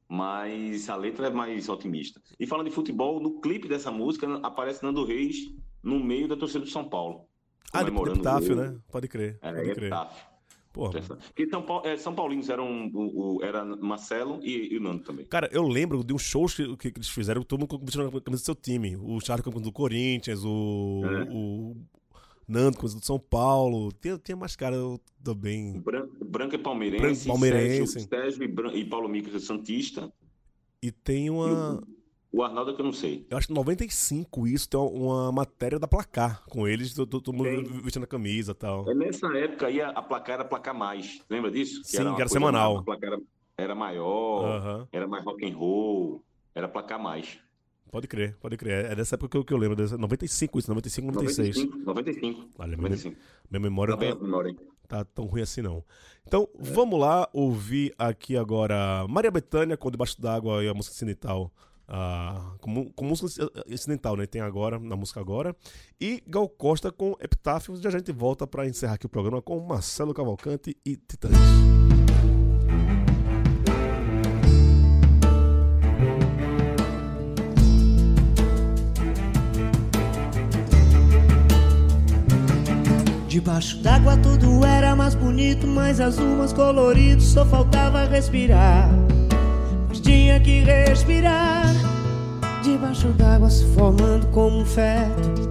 [0.09, 2.19] mas a letra é mais otimista.
[2.39, 5.37] E falando de futebol, no clipe dessa música aparece Nando Reis
[5.83, 7.27] no meio da torcida do São Paulo.
[7.71, 8.75] Ah, de Epitáfio, né?
[8.91, 9.77] Pode crer, É, pode crer.
[9.77, 10.36] Epitáfio.
[10.77, 11.01] Porra.
[11.01, 15.03] Porque São, Paulo, é, São Paulinos eram o, o- era Marcelo e, e o Nando
[15.03, 15.25] também.
[15.25, 18.43] Cara, eu lembro de uns shows que, que eles fizeram, todo mundo vestindo a camisa
[18.43, 18.95] do seu time.
[18.95, 21.27] O Charles com do Corinthians, o, É.
[21.31, 21.75] o
[22.47, 23.91] Nando com do São Paulo.
[23.93, 24.77] Tinha, tinha mais cara
[25.23, 25.79] também.
[25.81, 27.93] Branco, Branco é palmeirense, Branco palmeirense.
[27.93, 30.11] Sérgio, Sérgio e, Bran- e Paulo Micos é Santista.
[30.81, 31.81] E tem uma.
[32.31, 33.25] O Arnaldo é que eu não sei.
[33.29, 37.81] Eu acho que 95 isso tem uma, matéria da placar com eles, todo, todo mundo
[37.81, 38.89] vestindo a camisa e tal.
[38.89, 41.21] É nessa época aí a, a placar era placar mais.
[41.29, 41.81] Lembra disso?
[41.83, 42.73] Sim, que era coisa semanal.
[42.75, 43.21] mais- A placar era,
[43.57, 44.87] era maior, Aham.
[44.91, 46.23] era mais rock and roll,
[46.53, 47.39] era placar mais.
[47.89, 48.85] Pode crer, pode crer.
[48.91, 49.75] É dessa época que eu, que eu lembro.
[49.75, 51.55] dessa- 95 isso, 95, 96.
[51.55, 52.49] 95, 95.
[52.59, 53.15] Olha, minha, 95.
[53.49, 54.55] minha memória Tá tá, memória,
[54.87, 55.81] tá tão ruim assim não.
[56.27, 61.49] Então, vamos lá ouvir aqui agora Maria Bethânia com Debaixo d'Água e a música incidental.
[61.87, 64.25] Ah, com, com música incidental, né?
[64.25, 65.55] Tem agora, na música agora.
[65.99, 67.75] E Gal Costa com Epitáfio.
[67.77, 71.31] Já a gente volta pra encerrar aqui o programa com Marcelo Cavalcante e Titãs.
[83.27, 88.89] Debaixo d'água tudo era mais bonito, mais azul, mais colorido, só faltava respirar.
[89.87, 91.65] Mas tinha que respirar.
[92.63, 95.47] Debaixo d'água se formando como um feto.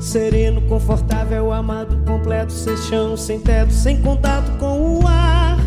[0.00, 5.58] Sereno, confortável, amado, completo, sem chão, sem teto, sem contato com o ar.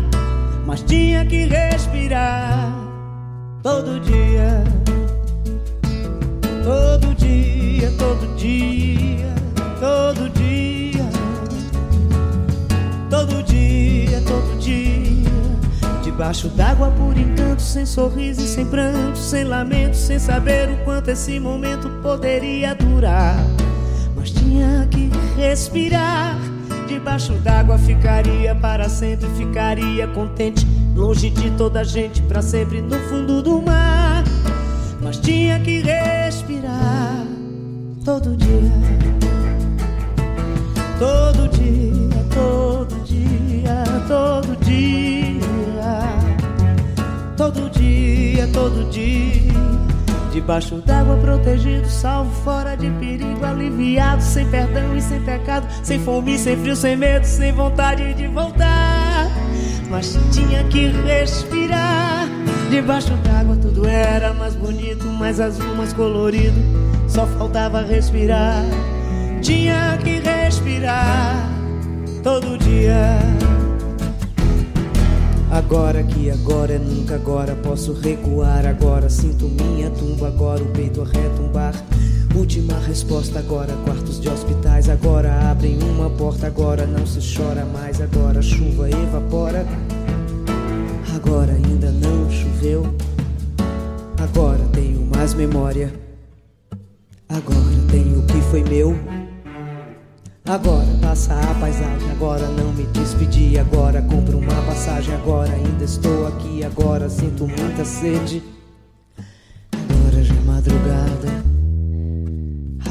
[0.66, 2.72] Mas tinha que respirar
[3.62, 4.64] todo dia.
[6.64, 9.34] Todo dia, todo dia,
[9.80, 11.08] todo dia.
[13.10, 14.97] Todo dia, todo dia.
[16.18, 21.10] Debaixo d'água por encanto, sem sorriso e sem pranto, sem lamento, sem saber o quanto
[21.12, 23.36] esse momento poderia durar.
[24.16, 26.36] Mas tinha que respirar.
[26.88, 30.66] Debaixo d'água ficaria para sempre, ficaria contente,
[30.96, 34.24] longe de toda a gente, para sempre no fundo do mar.
[35.00, 37.24] Mas tinha que respirar
[38.04, 38.72] todo dia.
[40.98, 45.17] Todo dia, todo dia, todo dia.
[47.48, 49.54] Todo dia, todo dia.
[50.30, 56.38] Debaixo d'água, protegido, salvo, fora de perigo, aliviado, sem perdão e sem pecado, sem fome,
[56.38, 59.30] sem frio, sem medo, sem vontade de voltar.
[59.88, 62.28] Mas tinha que respirar.
[62.68, 66.60] Debaixo d'água tudo era mais bonito, mais azul, mais colorido.
[67.08, 68.62] Só faltava respirar.
[69.40, 71.48] Tinha que respirar
[72.22, 73.18] todo dia.
[75.58, 79.10] Agora que agora é nunca agora posso recuar agora.
[79.10, 81.74] Sinto minha tumba agora o peito a retumbar
[82.36, 85.50] última resposta agora quartos de hospitais agora.
[85.50, 88.40] Abrem uma porta agora não se chora mais agora.
[88.40, 89.66] Chuva evapora.
[91.16, 92.94] Agora ainda não choveu.
[94.16, 95.92] Agora tenho mais memória.
[97.28, 99.17] Agora tenho o que foi meu
[100.48, 106.26] Agora passa a paisagem, agora não me despedi, agora compro uma passagem, agora ainda estou
[106.26, 108.42] aqui, agora sinto muita sede.
[109.70, 111.44] Agora já é madrugada.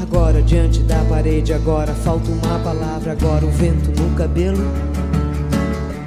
[0.00, 4.64] Agora diante da parede, agora falta uma palavra, agora o vento no cabelo.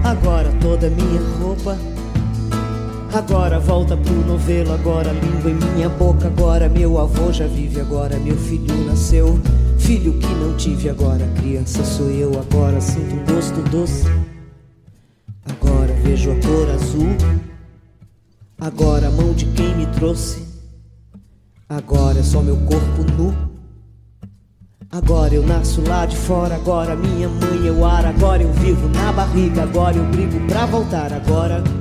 [0.06, 1.78] Agora toda minha roupa.
[3.12, 8.18] Agora volta pro novelo, agora língua em minha boca, agora meu avô já vive, agora
[8.18, 9.38] meu filho nasceu.
[9.82, 14.06] Filho que não tive agora, criança sou eu agora, sinto um gosto doce.
[15.46, 17.18] Agora vejo a cor azul.
[18.60, 20.48] Agora a mão de quem me trouxe.
[21.68, 23.34] Agora é só meu corpo nu.
[24.92, 29.12] Agora eu nasço lá de fora, agora minha mãe eu ar, agora eu vivo na
[29.12, 31.12] barriga, agora eu brigo pra voltar.
[31.12, 31.81] Agora.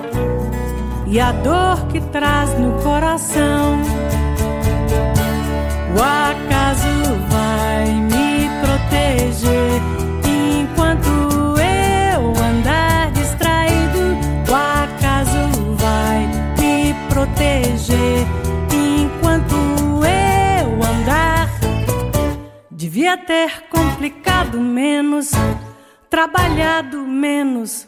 [1.11, 3.81] e a dor que traz no coração.
[5.93, 6.87] O acaso
[7.29, 9.81] vai me proteger
[10.25, 11.09] enquanto
[11.59, 14.17] eu andar distraído.
[14.49, 18.25] O acaso vai me proteger
[18.73, 19.55] enquanto
[20.05, 21.49] eu andar.
[22.71, 25.31] Devia ter complicado menos
[26.11, 27.87] trabalhado menos,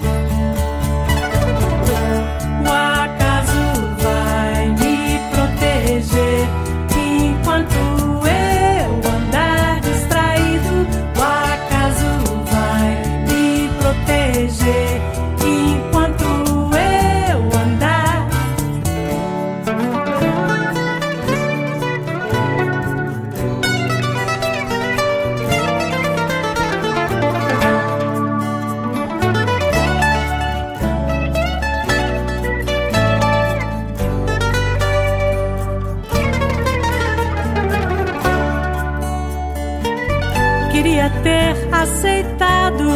[41.71, 42.89] Aceitado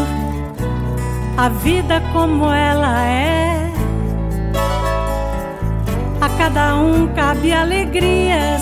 [1.38, 3.72] a vida como ela é.
[6.22, 8.62] A cada um cabe alegrias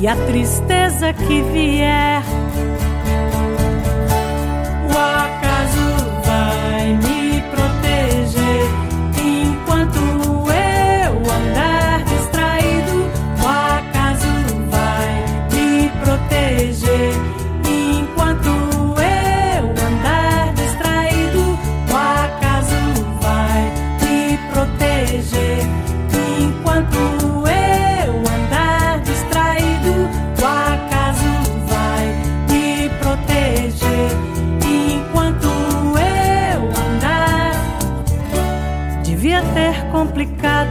[0.00, 2.22] e a tristeza que vier.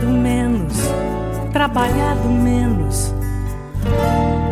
[0.06, 0.74] Complicado menos,
[1.52, 3.12] trabalhado menos,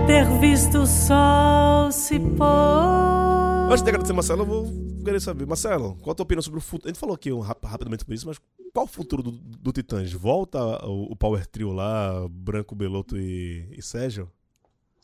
[0.07, 3.69] ter visto o sol se pôr.
[3.69, 4.65] Antes de agradecer, Marcelo, eu vou
[5.03, 5.45] querer saber.
[5.45, 6.87] Marcelo, qual a tua opinião sobre o futuro?
[6.89, 8.39] A gente falou aqui um, rap- rapidamente sobre isso, mas
[8.73, 10.11] qual o futuro do, do Titãs?
[10.11, 14.29] Volta o, o Power Trio lá, Branco, Beloto e, e Sérgio?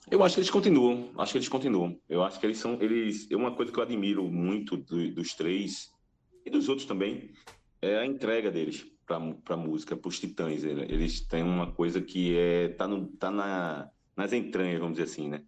[0.10, 1.95] Eu acho que eles continuam, acho que eles continuam.
[2.10, 5.34] Eu acho que eles são, eles, é uma coisa que eu admiro muito do- dos
[5.36, 5.89] três
[6.45, 7.30] e dos outros também,
[7.82, 8.86] é a entrega deles
[9.43, 10.64] para música, para os Titãs.
[10.64, 15.12] Ele- Eles têm uma coisa que é tá no, tá na, nas entranhas, vamos dizer
[15.12, 15.43] assim, né?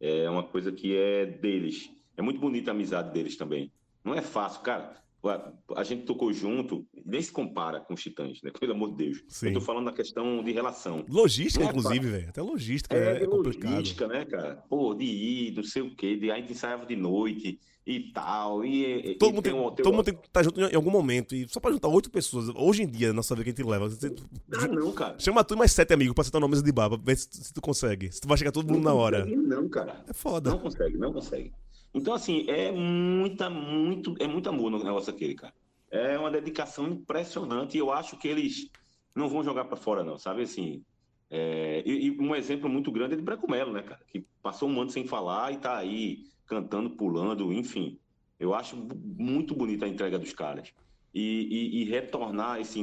[0.00, 1.90] É uma coisa que é deles.
[2.16, 3.72] É muito bonita a amizade deles também.
[4.04, 5.02] Não é fácil, cara.
[5.28, 8.50] A, a gente tocou junto, nem se compara com os Titãs, né?
[8.58, 9.22] Pelo amor de Deus.
[9.28, 9.48] Sim.
[9.48, 11.04] Eu tô falando na questão de relação.
[11.08, 12.28] Logística, Não é inclusive, velho.
[12.28, 13.72] Até logística É, é, é complicado.
[13.74, 14.56] logística, né, cara?
[14.68, 18.64] Pô, de ir, não sei o quê, de, a gente ensaiava de noite e tal.
[18.64, 20.90] E, Todo e mundo, tem um- tem todo mundo tem que estar junto em algum
[20.90, 21.34] momento.
[21.34, 23.70] E só pra juntar oito pessoas, hoje em dia, na nossa vida que a gente
[23.70, 24.12] leva, você
[24.54, 25.16] Ah, não, cara.
[25.18, 27.28] chama tu e mais sete amigos pra sentar na mesa de bar, pra ver se,
[27.30, 28.10] se tu consegue.
[28.12, 29.20] Se tu vai chegar todo mundo na hora.
[29.22, 30.04] consegue, Não, cara.
[30.08, 30.50] É foda.
[30.50, 31.52] Não consegue, não consegue.
[31.94, 35.54] Então, assim, é muita, muito, é muito amor no negócio aquele, cara.
[35.90, 38.68] É uma dedicação impressionante e eu acho que eles
[39.14, 40.42] não vão jogar pra fora, não, sabe?
[40.42, 40.82] Assim,
[41.30, 44.00] é, e, e um exemplo muito grande é de Branco Melo, né, cara?
[44.08, 47.98] Que passou um ano sem falar e tá aí cantando, pulando, enfim.
[48.38, 48.76] Eu acho
[49.16, 50.70] muito bonita a entrega dos caras.
[51.14, 52.78] E, e- e retornar esse,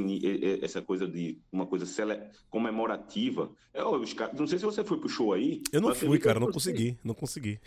[0.60, 3.52] essa coisa de uma coisa cele- comemorativa.
[3.72, 5.62] É, ó, os caras- não sei se você foi pro show aí.
[5.72, 7.60] Eu não fui, cara, não consegui, não consegui.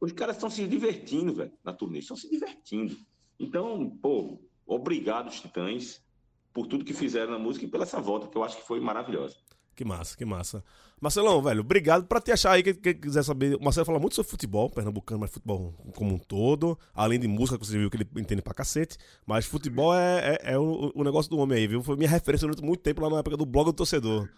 [0.00, 1.98] Os caras estão se divertindo, velho, na turnê.
[1.98, 2.96] Estão se divertindo.
[3.38, 6.02] Então, pô, obrigado, os Titãs,
[6.52, 8.80] por tudo que fizeram na música e pela essa volta, que eu acho que foi
[8.80, 9.36] maravilhosa.
[9.74, 10.64] Que massa, que massa.
[11.00, 13.54] Marcelão, velho, obrigado pra te achar aí, quem quem quiser saber.
[13.54, 16.76] O Marcelo fala muito sobre futebol, pernambucano, mas futebol como um todo.
[16.92, 18.98] Além de música, que você viu que ele entende pra cacete.
[19.24, 21.80] Mas futebol é, é, é o, o negócio do homem aí, viu?
[21.80, 24.28] Foi minha referência durante muito tempo lá na época do blog do torcedor.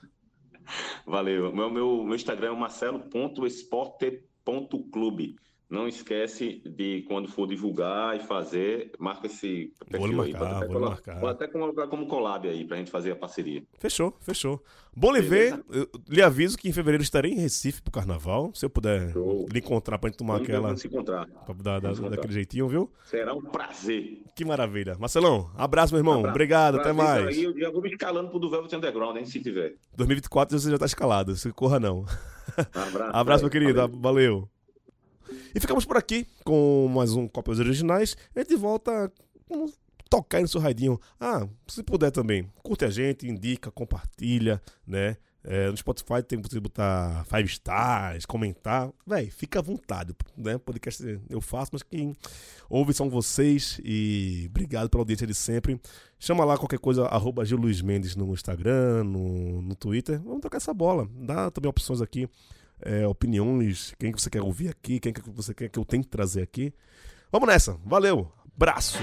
[1.06, 1.50] Valeu.
[1.54, 5.36] Meu, meu, meu Instagram é marcelo.esporte.clube.
[5.70, 10.32] Não esquece de, quando for divulgar e fazer, marca esse Vou lhe aí.
[10.32, 11.20] marcar, Pode até vou lhe colo- marcar.
[11.20, 13.62] Pode até colocar como collab aí, pra gente fazer a parceria.
[13.78, 14.60] Fechou, fechou.
[14.96, 15.62] Bom lhe ver.
[16.08, 18.50] Lhe aviso que em fevereiro estarei em Recife pro carnaval.
[18.52, 19.46] Se eu puder Show.
[19.48, 20.68] lhe encontrar pra gente tomar Vamos aquela.
[20.70, 21.26] quando se encontrar.
[21.28, 22.16] Pra dar, dar- Vamos encontrar.
[22.16, 22.90] daquele jeitinho, viu?
[23.04, 24.24] Será um prazer.
[24.34, 24.96] Que maravilha.
[24.98, 26.14] Marcelão, abraço, meu irmão.
[26.18, 26.30] Abraço.
[26.34, 27.38] Obrigado, até Prazer, mais.
[27.38, 29.76] Aí eu já vou me escalando pro do Velvet Underground, hein, se tiver.
[29.96, 31.36] 2024 você já tá escalado.
[31.36, 32.04] Se corra, não.
[32.74, 33.10] Abraço.
[33.14, 33.74] Abraço, meu querido.
[33.74, 34.00] Valeu.
[34.00, 34.48] Valeu.
[35.54, 38.16] E ficamos por aqui com mais um Cópias Originais.
[38.34, 39.12] A gente volta
[39.48, 39.66] com
[40.08, 41.00] tocar aí no seu radinho.
[41.18, 45.16] Ah, se puder também, curte a gente, indica, compartilha, né?
[45.42, 48.92] É, no Spotify tem você botar five stars, comentar.
[49.06, 50.58] Véi, fica à vontade, né?
[50.58, 52.14] Podcast eu faço, mas quem
[52.68, 53.80] ouve são vocês.
[53.82, 55.80] E obrigado pela audiência de sempre.
[56.18, 60.20] Chama lá qualquer coisa, arroba Gil Luiz Mendes no Instagram, no, no Twitter.
[60.22, 61.08] Vamos trocar essa bola.
[61.10, 62.28] Dá também opções aqui
[62.82, 66.02] é, opiniões, quem que você quer ouvir aqui, quem que você quer que eu tenha
[66.02, 66.72] que trazer aqui.
[67.30, 68.98] Vamos nessa, valeu, abraço!